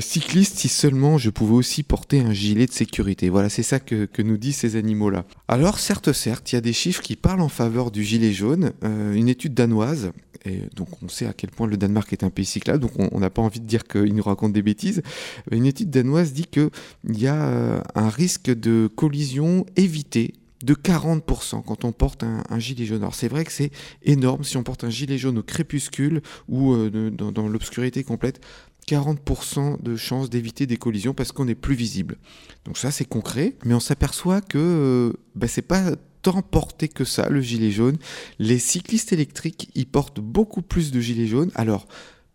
cycliste, 0.00 0.58
si 0.58 0.68
seulement 0.68 1.16
je 1.16 1.30
pouvais 1.30 1.54
aussi 1.54 1.82
porter 1.82 2.20
un 2.20 2.34
gilet 2.34 2.66
de 2.66 2.72
sécurité. 2.72 3.30
Voilà, 3.30 3.48
c'est 3.48 3.62
ça 3.62 3.80
que, 3.80 4.06
nous 4.22 4.36
disent 4.36 4.56
ces 4.56 4.76
animaux-là. 4.76 5.24
Alors, 5.48 5.78
certes, 5.78 6.12
certes, 6.12 6.52
il 6.52 6.56
y 6.56 6.58
a 6.58 6.60
des 6.60 6.74
chiffres 6.74 7.00
qui 7.00 7.16
parlent 7.16 7.40
en 7.40 7.48
faveur 7.48 7.90
du 7.90 8.04
gilet 8.04 8.32
jaune. 8.32 8.72
une 8.82 9.28
étude 9.28 9.54
danoise 9.54 10.12
et 10.46 10.62
donc 10.74 10.88
on 11.02 11.08
sait 11.08 11.26
à 11.26 11.32
quel 11.32 11.50
point 11.50 11.66
le 11.66 11.76
Danemark 11.76 12.12
est 12.12 12.24
un 12.24 12.30
pays 12.30 12.44
cyclable, 12.44 12.78
donc 12.78 12.92
on 12.96 13.18
n'a 13.18 13.30
pas 13.30 13.42
envie 13.42 13.60
de 13.60 13.66
dire 13.66 13.84
qu'il 13.84 14.14
nous 14.14 14.22
raconte 14.22 14.52
des 14.52 14.62
bêtises. 14.62 15.02
Une 15.50 15.66
étude 15.66 15.90
danoise 15.90 16.32
dit 16.32 16.46
qu'il 16.46 16.70
y 17.08 17.26
a 17.26 17.46
euh, 17.46 17.80
un 17.94 18.08
risque 18.08 18.50
de 18.50 18.88
collision 18.94 19.66
évité 19.76 20.34
de 20.62 20.74
40% 20.74 21.62
quand 21.64 21.84
on 21.84 21.92
porte 21.92 22.22
un, 22.24 22.58
gilet 22.58 22.86
jaune. 22.86 23.02
Alors 23.02 23.14
c'est 23.14 23.28
vrai 23.28 23.44
que 23.44 23.52
c'est 23.52 23.70
énorme 24.02 24.44
si 24.44 24.56
on 24.56 24.62
porte 24.62 24.84
un 24.84 24.90
gilet 24.90 25.18
jaune 25.18 25.38
au 25.38 25.42
crépuscule 25.42 26.22
ou 26.48 26.72
euh, 26.72 27.10
dans, 27.10 27.48
l'obscurité 27.48 28.04
complète. 28.04 28.40
40% 28.88 29.82
de 29.82 29.96
chances 29.96 30.30
d'éviter 30.30 30.66
des 30.66 30.76
collisions 30.76 31.12
parce 31.12 31.32
qu'on 31.32 31.48
est 31.48 31.56
plus 31.56 31.74
visible. 31.74 32.16
Donc 32.64 32.78
ça 32.78 32.90
c'est 32.90 33.04
concret, 33.04 33.56
mais 33.64 33.74
on 33.74 33.80
s'aperçoit 33.80 34.40
que 34.40 34.58
euh, 34.58 35.12
bah, 35.34 35.48
c'est 35.48 35.62
pas 35.62 35.92
tant 36.22 36.42
porté 36.42 36.88
que 36.88 37.04
ça, 37.04 37.28
le 37.28 37.40
gilet 37.40 37.70
jaune. 37.70 37.98
Les 38.38 38.58
cyclistes 38.58 39.12
électriques, 39.12 39.70
ils 39.74 39.86
portent 39.86 40.20
beaucoup 40.20 40.62
plus 40.62 40.90
de 40.90 41.00
gilets 41.00 41.28
jaunes. 41.28 41.52
Alors, 41.54 41.86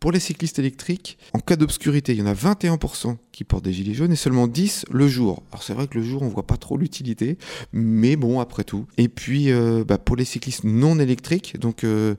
pour 0.01 0.11
les 0.11 0.19
cyclistes 0.19 0.57
électriques, 0.57 1.19
en 1.33 1.39
cas 1.39 1.55
d'obscurité, 1.55 2.13
il 2.13 2.17
y 2.17 2.21
en 2.23 2.25
a 2.25 2.33
21% 2.33 3.17
qui 3.31 3.43
portent 3.43 3.63
des 3.63 3.71
gilets 3.71 3.93
jaunes 3.93 4.11
et 4.11 4.15
seulement 4.15 4.47
10 4.47 4.85
le 4.91 5.07
jour. 5.07 5.43
Alors 5.51 5.61
c'est 5.61 5.73
vrai 5.73 5.87
que 5.87 5.95
le 5.97 6.03
jour, 6.03 6.23
on 6.23 6.27
voit 6.27 6.47
pas 6.47 6.57
trop 6.57 6.75
l'utilité, 6.75 7.37
mais 7.71 8.15
bon, 8.15 8.39
après 8.39 8.63
tout. 8.63 8.87
Et 8.97 9.07
puis, 9.07 9.51
euh, 9.51 9.83
bah, 9.87 9.99
pour 9.99 10.15
les 10.15 10.25
cyclistes 10.25 10.63
non 10.63 10.97
électriques, 10.99 11.59
donc 11.59 11.83
euh, 11.83 12.15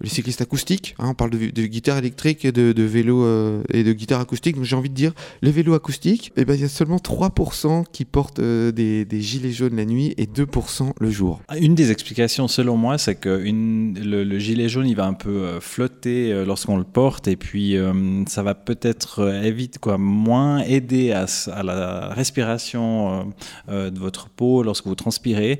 les 0.00 0.08
cyclistes 0.08 0.40
acoustiques, 0.40 0.94
hein, 0.98 1.08
on 1.10 1.14
parle 1.14 1.30
de, 1.30 1.66
guitare 1.66 1.98
électrique, 1.98 2.46
de, 2.46 2.72
de 2.72 2.82
vélo 2.82 3.22
euh, 3.22 3.62
et 3.70 3.84
de 3.84 3.92
guitare 3.92 4.22
acoustique, 4.22 4.56
donc 4.56 4.64
j'ai 4.64 4.76
envie 4.76 4.88
de 4.88 4.94
dire, 4.94 5.12
les 5.42 5.50
vélos 5.50 5.74
acoustiques, 5.74 6.28
et 6.36 6.40
eh 6.40 6.44
ben, 6.46 6.54
il 6.54 6.62
y 6.62 6.64
a 6.64 6.70
seulement 6.70 6.96
3% 6.96 7.84
qui 7.92 8.06
portent 8.06 8.40
des, 8.40 9.06
gilets 9.20 9.52
jaunes 9.52 9.76
la 9.76 9.84
nuit 9.84 10.14
et 10.16 10.24
2% 10.24 10.92
le 10.98 11.10
jour. 11.10 11.42
Une 11.60 11.74
des 11.74 11.90
explications, 11.90 12.48
selon 12.48 12.78
moi, 12.78 12.96
c'est 12.96 13.16
que 13.16 13.28
le, 13.28 14.38
gilet 14.38 14.70
jaune, 14.70 14.86
il 14.86 14.96
va 14.96 15.04
un 15.04 15.12
peu 15.12 15.60
flotter 15.60 16.44
lorsqu'on 16.46 16.78
le 16.78 16.84
porte 16.84 17.25
et 17.26 17.36
puis 17.36 17.76
euh, 17.76 18.24
ça 18.26 18.42
va 18.42 18.54
peut-être 18.54 19.20
euh, 19.20 19.42
éviter 19.42 19.78
quoi 19.78 19.98
moins 19.98 20.58
aider 20.60 21.12
à, 21.12 21.26
la 21.62 22.08
respiration 22.08 23.32
euh, 23.68 23.90
de 23.90 23.98
votre 23.98 24.28
peau 24.28 24.62
lorsque 24.62 24.86
vous 24.86 24.94
transpirez. 24.94 25.58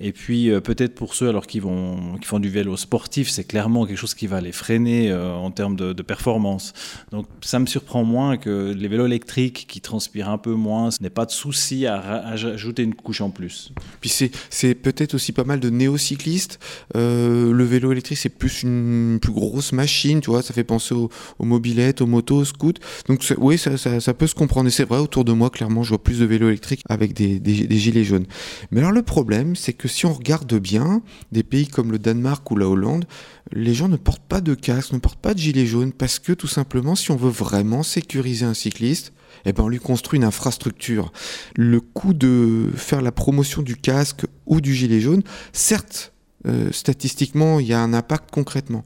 Et 0.00 0.12
puis 0.12 0.50
peut-être 0.62 0.94
pour 0.94 1.14
ceux 1.14 1.28
alors 1.28 1.46
qui 1.46 1.60
vont 1.60 2.16
qui 2.20 2.26
font 2.26 2.38
du 2.38 2.48
vélo 2.48 2.76
sportif 2.76 3.28
c'est 3.28 3.44
clairement 3.44 3.86
quelque 3.86 3.96
chose 3.96 4.14
qui 4.14 4.26
va 4.26 4.40
les 4.40 4.52
freiner 4.52 5.12
en 5.12 5.50
termes 5.50 5.76
de, 5.76 6.02
performance. 6.02 6.72
Donc 7.12 7.26
ça 7.42 7.58
me 7.58 7.66
surprend 7.66 8.04
moins 8.04 8.36
que 8.36 8.72
les 8.72 8.88
vélos 8.88 9.06
électriques 9.06 9.66
qui 9.68 9.80
transpirent 9.80 10.30
un 10.30 10.38
peu 10.38 10.54
moins. 10.54 10.90
Ce 10.90 11.02
n'est 11.02 11.10
pas 11.10 11.26
de 11.26 11.30
souci 11.30 11.86
à, 11.86 11.98
ajouter 12.28 12.82
une 12.82 12.94
couche 12.94 13.20
en 13.20 13.30
plus. 13.30 13.72
Puis 14.00 14.10
c'est 14.50 14.74
peut-être 14.74 15.14
aussi 15.14 15.32
pas 15.32 15.44
mal 15.44 15.60
de 15.60 15.70
néocyclistes. 15.70 16.58
Le 16.94 17.64
vélo 17.64 17.92
électrique 17.92 18.18
c'est 18.18 18.28
plus 18.28 18.62
une 18.62 19.18
plus 19.20 19.32
grosse 19.32 19.72
machine 19.72 20.20
tu 20.20 20.30
vois 20.30 20.42
ça 20.42 20.54
fait 20.54 20.64
penser 20.64 20.94
au 20.94 21.07
aux, 21.38 21.44
mobilettes, 21.44 22.00
aux 22.00 22.06
motos, 22.06 22.38
aux 22.38 22.44
scouts. 22.44 22.74
Donc 23.06 23.24
oui, 23.38 23.58
ça, 23.58 24.14
peut 24.14 24.26
se 24.26 24.34
comprendre. 24.34 24.68
Et 24.68 24.70
c'est 24.70 24.84
vrai, 24.84 24.98
autour 24.98 25.24
de 25.24 25.32
moi, 25.32 25.50
clairement, 25.50 25.82
je 25.82 25.90
vois 25.90 26.02
plus 26.02 26.20
de 26.20 26.24
vélos 26.24 26.48
électriques 26.48 26.82
avec 26.88 27.12
des, 27.12 27.40
gilets 27.78 28.04
jaunes. 28.04 28.26
Mais 28.70 28.80
alors 28.80 28.92
le 28.92 29.02
problème, 29.02 29.56
c'est 29.56 29.72
que 29.72 29.88
si 29.88 30.06
on 30.06 30.12
regarde 30.12 30.54
bien, 30.54 31.02
des 31.32 31.42
pays 31.42 31.66
comme 31.66 31.92
le 31.92 31.98
Danemark 31.98 32.48
ou 32.50 32.56
la 32.56 32.68
Hollande, 32.68 33.06
les 33.52 33.74
gens 33.74 33.88
ne 33.88 33.96
portent 33.96 34.26
pas 34.28 34.40
de 34.40 34.54
casque, 34.54 34.92
ne 34.92 34.98
portent 34.98 35.20
pas 35.20 35.34
de 35.34 35.38
gilet 35.38 35.66
jaune, 35.66 35.92
parce 35.92 36.18
que 36.18 36.32
tout 36.32 36.48
simplement, 36.48 36.94
si 36.94 37.10
on 37.10 37.16
veut 37.16 37.30
vraiment 37.30 37.82
sécuriser 37.82 38.44
un 38.44 38.54
cycliste, 38.54 39.12
eh 39.44 39.52
ben 39.52 39.64
on 39.64 39.68
lui 39.68 39.78
construit 39.78 40.18
une 40.18 40.24
infrastructure. 40.24 41.12
Le 41.56 41.80
coût 41.80 42.14
de 42.14 42.70
faire 42.74 43.02
la 43.02 43.12
promotion 43.12 43.62
du 43.62 43.76
casque 43.76 44.26
ou 44.46 44.60
du 44.60 44.74
gilet 44.74 45.00
jaune, 45.00 45.22
certes, 45.52 46.12
euh, 46.46 46.70
statistiquement, 46.72 47.60
il 47.60 47.66
y 47.66 47.72
a 47.72 47.80
un 47.80 47.92
impact 47.92 48.30
concrètement 48.30 48.84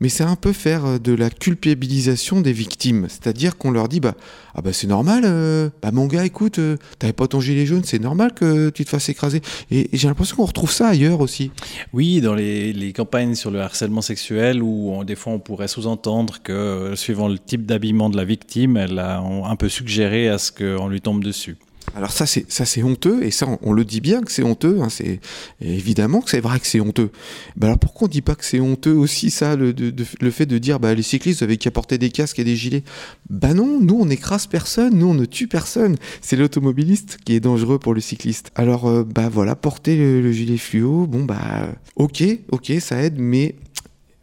mais 0.00 0.08
c'est 0.08 0.24
un 0.24 0.36
peu 0.36 0.52
faire 0.52 0.84
euh, 0.84 0.98
de 0.98 1.12
la 1.12 1.30
culpabilisation 1.30 2.40
des 2.40 2.52
victimes. 2.52 3.06
C'est-à-dire 3.08 3.56
qu'on 3.56 3.70
leur 3.70 3.88
dit 3.88 4.00
bah, 4.00 4.14
Ah 4.54 4.62
bah 4.62 4.72
c'est 4.72 4.86
normal, 4.86 5.22
euh, 5.24 5.70
bah 5.82 5.90
mon 5.92 6.06
gars, 6.06 6.24
écoute, 6.24 6.58
euh, 6.58 6.76
t'avais 6.98 7.12
pas 7.12 7.26
ton 7.26 7.40
gilet 7.40 7.66
jaune, 7.66 7.82
c'est 7.84 7.98
normal 7.98 8.32
que 8.34 8.70
tu 8.70 8.84
te 8.84 8.90
fasses 8.90 9.08
écraser. 9.08 9.40
Et, 9.70 9.88
j'ai 9.92 10.08
l'impression 10.08 10.36
qu'on 10.36 10.46
retrouve 10.46 10.70
ça 10.70 10.88
ailleurs 10.88 11.20
aussi. 11.20 11.50
Oui, 11.92 12.20
dans 12.20 12.34
les, 12.34 12.72
les, 12.72 12.92
campagnes 12.92 13.34
sur 13.34 13.50
le 13.50 13.60
harcèlement 13.60 14.02
sexuel, 14.02 14.62
où 14.62 15.02
des 15.04 15.16
fois 15.16 15.32
on 15.32 15.38
pourrait 15.38 15.68
sous-entendre 15.68 16.38
que, 16.42 16.92
suivant 16.96 17.28
le 17.28 17.38
type 17.38 17.66
d'habillement 17.66 18.10
de 18.10 18.16
la 18.16 18.24
victime, 18.24 18.76
elle 18.76 18.98
a 18.98 19.20
un 19.20 19.56
peu 19.56 19.68
suggéré 19.68 20.28
à 20.28 20.38
ce 20.38 20.52
qu'on 20.52 20.88
lui 20.88 21.00
tombe 21.00 21.22
dessus. 21.22 21.56
Alors 21.96 22.12
ça 22.12 22.26
c'est 22.26 22.44
ça 22.52 22.66
c'est 22.66 22.82
honteux 22.82 23.24
et 23.24 23.30
ça 23.30 23.46
on, 23.62 23.72
le 23.72 23.82
dit 23.82 24.02
bien 24.02 24.20
que 24.20 24.30
c'est 24.30 24.42
honteux. 24.42 24.80
Hein, 24.82 24.90
c'est 24.90 25.18
évidemment 25.62 26.20
que 26.20 26.28
c'est 26.28 26.40
vrai 26.40 26.60
que 26.60 26.66
c'est 26.66 26.78
honteux. 26.78 27.10
Ben 27.56 27.68
alors 27.68 27.78
pourquoi 27.78 28.06
on 28.06 28.10
dit 28.10 28.20
pas 28.20 28.34
que 28.34 28.44
c'est 28.44 28.60
honteux 28.60 28.92
aussi 28.92 29.30
ça 29.30 29.56
le, 29.56 29.72
le 29.72 30.30
fait 30.30 30.44
de 30.44 30.58
dire 30.58 30.78
bah 30.78 30.92
les 30.92 31.02
cyclistes 31.02 31.42
avaient 31.42 31.56
qu'à 31.56 31.70
porter 31.70 31.96
des 31.96 32.10
casques 32.10 32.38
et 32.38 32.44
des 32.44 32.54
gilets? 32.54 32.84
Bah 33.30 33.54
non, 33.54 33.80
nous 33.80 33.98
on 33.98 34.04
n'écrase 34.04 34.46
personne, 34.46 34.94
nous 34.98 35.06
on 35.06 35.14
ne 35.14 35.24
tue 35.24 35.48
personne. 35.48 35.96
C'est 36.20 36.36
l'automobiliste 36.36 37.16
qui 37.24 37.32
est 37.32 37.40
dangereux 37.40 37.78
pour 37.78 37.94
le 37.94 38.02
cycliste. 38.02 38.50
Alors 38.56 38.86
euh, 38.86 39.02
bah 39.02 39.30
voilà 39.30 39.56
porter 39.56 39.96
le, 39.96 40.32
gilet 40.32 40.58
fluo, 40.58 41.06
bon 41.06 41.24
bah 41.24 41.72
ok 41.96 42.22
ok 42.52 42.72
ça 42.78 43.02
aide 43.02 43.18
mais 43.18 43.54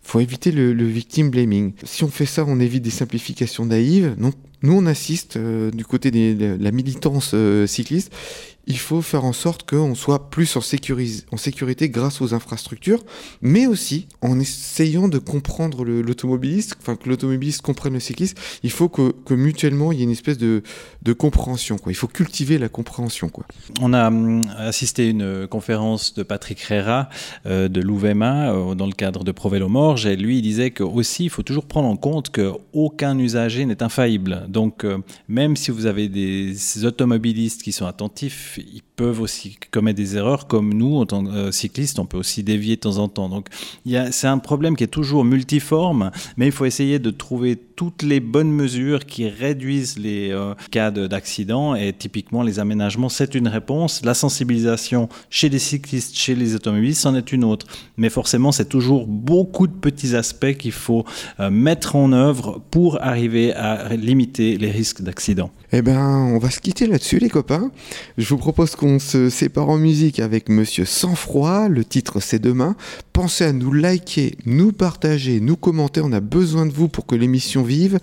faut 0.03 0.19
éviter 0.19 0.51
le, 0.51 0.73
le 0.73 0.85
victim 0.85 1.31
blaming. 1.31 1.73
Si 1.83 2.03
on 2.03 2.09
fait 2.09 2.27
ça, 2.27 2.45
on 2.47 2.59
évite 2.59 2.83
des 2.83 2.91
simplifications 2.91 3.65
naïves. 3.65 4.15
Donc 4.19 4.35
nous, 4.63 4.73
on 4.73 4.85
assiste 4.85 5.35
euh, 5.35 5.71
du 5.71 5.85
côté 5.85 6.09
de 6.09 6.57
la 6.59 6.71
militance 6.71 7.31
euh, 7.33 7.67
cycliste. 7.67 8.13
Il 8.65 8.77
faut 8.77 9.01
faire 9.01 9.25
en 9.25 9.33
sorte 9.33 9.69
qu'on 9.69 9.95
soit 9.95 10.29
plus 10.29 10.55
en, 10.55 10.61
sécurité 10.61 11.89
grâce 11.89 12.21
aux 12.21 12.33
infrastructures, 12.33 13.03
mais 13.41 13.67
aussi 13.67 14.07
en 14.21 14.39
essayant 14.39 15.07
de 15.07 15.17
comprendre 15.17 15.83
l'automobiliste, 15.83 16.77
enfin 16.79 16.95
que 16.95 17.09
l'automobiliste 17.09 17.61
comprenne 17.61 17.93
le 17.93 17.99
cycliste. 17.99 18.37
Il 18.63 18.71
faut 18.71 18.89
que, 18.89 19.33
mutuellement 19.33 19.91
il 19.91 19.99
y 19.99 20.01
ait 20.01 20.05
une 20.05 20.11
espèce 20.11 20.37
de, 20.37 20.63
compréhension. 21.17 21.77
Quoi. 21.77 21.91
Il 21.91 21.95
faut 21.95 22.07
cultiver 22.07 22.57
la 22.57 22.69
compréhension. 22.69 23.29
Quoi. 23.29 23.45
On 23.81 23.93
a 23.93 24.07
hum, 24.07 24.41
assisté 24.57 25.07
à 25.07 25.09
une 25.09 25.47
conférence 25.47 26.13
de 26.13 26.23
Patrick 26.23 26.61
Rera 26.61 27.09
euh, 27.45 27.67
de 27.67 27.81
l'UVMA 27.81 28.51
euh, 28.51 28.75
dans 28.75 28.87
le 28.87 28.93
cadre 28.93 29.23
de 29.23 29.31
Provélo 29.31 29.67
Morge, 29.67 30.07
lui 30.07 30.39
il 30.39 30.41
disait 30.41 30.71
que 30.71 30.83
aussi 30.83 31.25
il 31.25 31.29
faut 31.29 31.43
toujours 31.43 31.65
prendre 31.65 31.87
en 31.87 31.97
compte 31.97 32.29
qu'aucun 32.29 33.17
usager 33.19 33.65
n'est 33.65 33.83
infaillible. 33.83 34.45
Donc 34.47 34.83
euh, 34.83 34.99
même 35.27 35.55
si 35.55 35.71
vous 35.71 35.85
avez 35.85 36.07
des 36.07 36.85
automobilistes 36.85 37.61
qui 37.61 37.71
sont 37.71 37.85
attentifs, 37.85 38.52
ils 38.57 38.81
peuvent 38.95 39.21
aussi 39.21 39.57
commettre 39.71 39.97
des 39.97 40.15
erreurs, 40.15 40.47
comme 40.47 40.73
nous, 40.73 40.97
en 40.97 41.05
tant 41.05 41.23
que 41.23 41.29
euh, 41.29 41.51
cyclistes, 41.51 41.99
on 41.99 42.05
peut 42.05 42.17
aussi 42.17 42.43
dévier 42.43 42.75
de 42.75 42.81
temps 42.81 42.97
en 42.97 43.07
temps. 43.07 43.29
Donc, 43.29 43.47
c'est 44.11 44.27
un 44.27 44.37
problème 44.37 44.75
qui 44.75 44.83
est 44.83 44.87
toujours 44.87 45.25
multiforme, 45.25 46.11
mais 46.37 46.47
il 46.47 46.51
faut 46.51 46.65
essayer 46.65 46.99
de 46.99 47.09
trouver 47.09 47.55
toutes 47.55 48.03
les 48.03 48.19
bonnes 48.19 48.51
mesures 48.51 49.05
qui 49.05 49.27
réduisent 49.27 49.97
les 49.97 50.31
euh, 50.31 50.53
cas 50.71 50.91
d'accident. 50.91 51.75
Et 51.75 51.93
typiquement, 51.93 52.43
les 52.43 52.59
aménagements, 52.59 53.09
c'est 53.09 53.35
une 53.35 53.47
réponse. 53.47 54.03
La 54.03 54.13
sensibilisation 54.13 55.09
chez 55.29 55.49
les 55.49 55.59
cyclistes, 55.59 56.15
chez 56.15 56.35
les 56.35 56.55
automobilistes, 56.55 57.01
c'en 57.01 57.15
est 57.15 57.31
une 57.31 57.43
autre. 57.43 57.65
Mais 57.97 58.09
forcément, 58.09 58.51
c'est 58.51 58.69
toujours 58.69 59.07
beaucoup 59.07 59.67
de 59.67 59.73
petits 59.73 60.15
aspects 60.15 60.53
qu'il 60.53 60.71
faut 60.71 61.05
euh, 61.39 61.49
mettre 61.49 61.95
en 61.95 62.11
œuvre 62.13 62.61
pour 62.71 63.01
arriver 63.01 63.53
à 63.53 63.95
limiter 63.95 64.57
les 64.57 64.71
risques 64.71 65.01
d'accident. 65.01 65.49
Eh 65.75 65.81
ben, 65.81 66.29
on 66.31 66.37
va 66.37 66.51
se 66.51 66.59
quitter 66.59 66.85
là-dessus, 66.85 67.17
les 67.17 67.31
copains. 67.31 67.71
Je 68.19 68.29
vous 68.29 68.37
propose 68.37 68.75
qu'on 68.75 68.99
se 68.99 69.31
sépare 69.31 69.69
en 69.69 69.77
musique 69.77 70.19
avec 70.19 70.47
Monsieur 70.47 70.85
Sans-Froid. 70.85 71.67
Le 71.67 71.83
titre, 71.83 72.19
c'est 72.19 72.37
demain. 72.37 72.75
Pensez 73.11 73.45
à 73.45 73.53
nous 73.53 73.73
liker, 73.73 74.37
nous 74.45 74.71
partager, 74.71 75.39
nous 75.39 75.55
commenter. 75.55 75.99
On 76.03 76.11
a 76.11 76.19
besoin 76.19 76.67
de 76.67 76.71
vous 76.71 76.89
pour 76.89 77.07
que 77.07 77.15
l'émission 77.15 77.63
vive. 77.63 77.97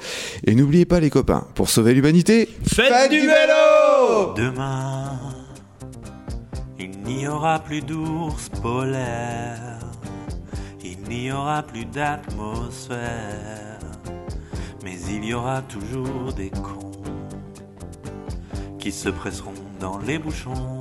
Et 0.49 0.57
n'oubliez 0.57 0.85
pas, 0.85 0.99
les 0.99 1.11
copains, 1.11 1.47
pour 1.55 1.71
sauver 1.71 1.95
l'humanité, 1.95 2.49
faites, 2.67 3.09
du 3.09 3.21
vélo 3.21 4.35
Demain, 4.37 5.21
il 6.77 6.91
n'y 7.07 7.29
aura 7.29 7.61
plus 7.61 7.83
d'ours 7.83 8.49
polaires. 8.61 9.79
Il 10.85 10.99
n'y 11.09 11.31
aura 11.31 11.63
plus 11.63 11.85
d'atmosphère. 11.85 12.99
Mais 14.83 14.97
il 15.09 15.25
y 15.25 15.35
aura 15.35 15.63
toujours 15.63 16.33
des 16.33 16.51
cons 16.51 16.91
qui 18.81 18.93
se 18.93 19.11
presseront 19.11 19.53
dans 19.79 19.99
les 19.99 20.19
bouchons. 20.19 20.79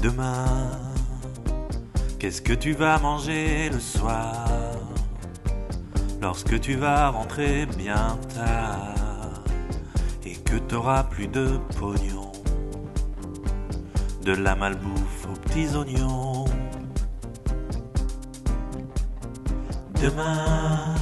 Demain, 0.00 0.70
qu'est-ce 2.18 2.40
que 2.40 2.52
tu 2.52 2.72
vas 2.72 2.98
manger 2.98 3.68
le 3.70 3.80
soir 3.80 4.46
Lorsque 6.20 6.60
tu 6.60 6.76
vas 6.76 7.08
rentrer 7.08 7.66
bien 7.66 8.16
tard 8.34 9.42
et 10.24 10.34
que 10.36 10.56
t'auras 10.56 11.02
plus 11.02 11.26
de 11.26 11.58
pognon, 11.78 12.30
de 14.24 14.32
la 14.32 14.54
malbouffe 14.54 15.26
aux 15.28 15.40
petits 15.40 15.74
oignons? 15.74 16.44
Demain, 20.00 20.94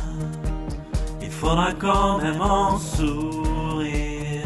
faudra 1.41 1.73
quand 1.73 2.19
même 2.19 2.41
en 2.43 2.79
sourire, 2.79 4.45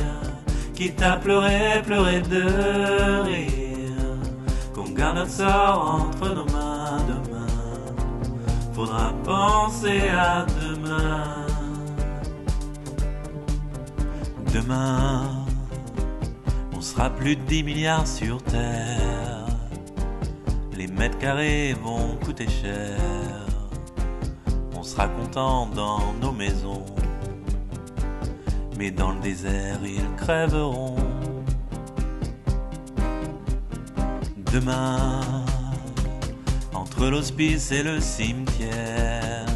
quitte 0.75 1.03
à 1.03 1.17
pleurer, 1.17 1.83
pleurer 1.85 2.21
de 2.21 3.23
rire, 3.23 4.17
qu'on 4.73 4.91
garde 4.91 5.17
notre 5.17 5.31
sort 5.33 6.01
entre 6.01 6.29
nos 6.37 6.45
mains 6.45 6.99
demain, 7.09 7.47
faudra 8.73 9.13
penser 9.25 10.03
à 10.09 10.47
demain. 10.63 11.47
Demain, 14.53 15.45
on 16.77 16.81
sera 16.81 17.11
plus 17.11 17.35
de 17.35 17.43
10 17.43 17.65
milliards 17.65 18.07
sur 18.07 18.41
Terre, 18.45 19.47
les 20.77 20.87
mètres 20.87 21.19
carrés 21.19 21.75
vont 21.83 22.17
coûter 22.25 22.47
cher 22.49 23.44
sera 24.85 25.09
content 25.09 25.67
dans 25.67 26.13
nos 26.21 26.33
maisons. 26.33 26.85
Mais 28.79 28.91
dans 28.91 29.13
le 29.13 29.21
désert, 29.21 29.81
ils 29.83 30.15
crèveront. 30.17 30.97
Demain, 34.53 35.21
entre 36.75 37.07
l'hospice 37.07 37.73
et 37.73 37.83
le 37.83 37.99
cimetière, 38.01 39.47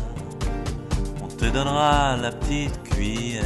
on 1.22 1.28
te 1.28 1.44
donnera 1.44 2.16
la 2.16 2.32
petite 2.32 2.82
cuillère. 2.84 3.44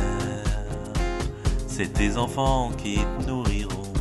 C'est 1.67 1.93
tes 1.93 2.17
enfants 2.17 2.71
qui 2.79 2.99
te 3.19 3.27
nourriront. 3.27 3.93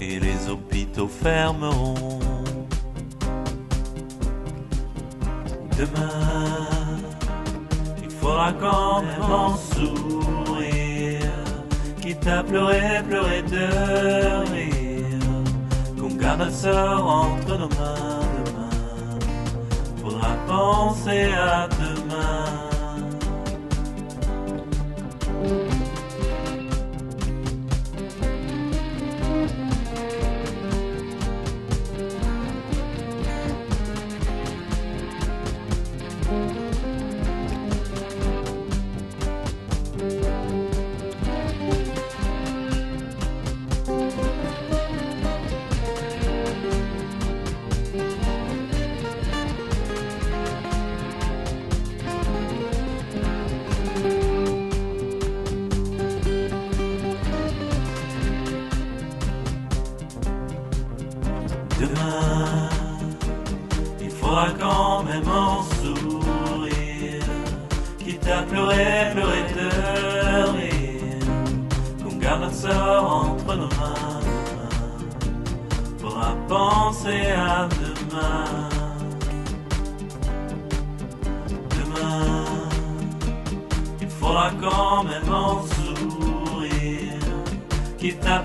Et 0.00 0.18
les 0.18 0.48
hôpitaux 0.48 1.08
fermeront. 1.08 2.37
Demain, 5.78 6.98
il 8.02 8.10
faudra 8.10 8.52
quand 8.52 9.02
même 9.02 9.30
en 9.30 9.56
sourire, 9.56 11.20
quitte 12.00 12.26
à 12.26 12.42
pleurer, 12.42 13.02
pleurer 13.08 13.42
de 13.42 13.66
rire, 14.52 15.26
qu'on 15.98 16.14
garde 16.16 16.40
notre 16.40 16.52
sort 16.52 17.06
entre 17.08 17.58
nos 17.58 17.68
mains 17.68 18.26
demain, 18.44 19.18
faudra 20.02 20.30
penser 20.48 21.30
à 21.32 21.68
demain. 21.68 21.87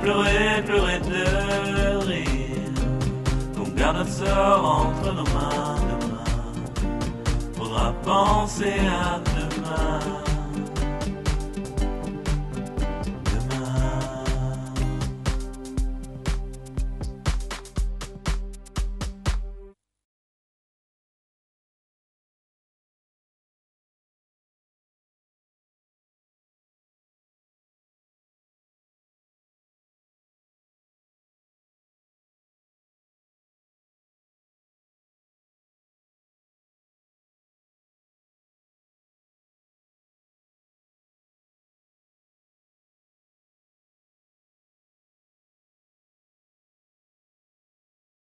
Pleurer, 0.04 0.62
pleurer 0.66 1.00
de 1.00 2.06
rire. 2.06 2.28
Qu'on 3.56 3.70
garde 3.76 4.08
sort 4.08 4.66
entre 4.66 5.13
nos 5.13 5.30
mains 5.36 5.76
demain. 5.89 6.24
Faudra 7.56 7.94
penser 8.04 8.76
à. 8.89 9.33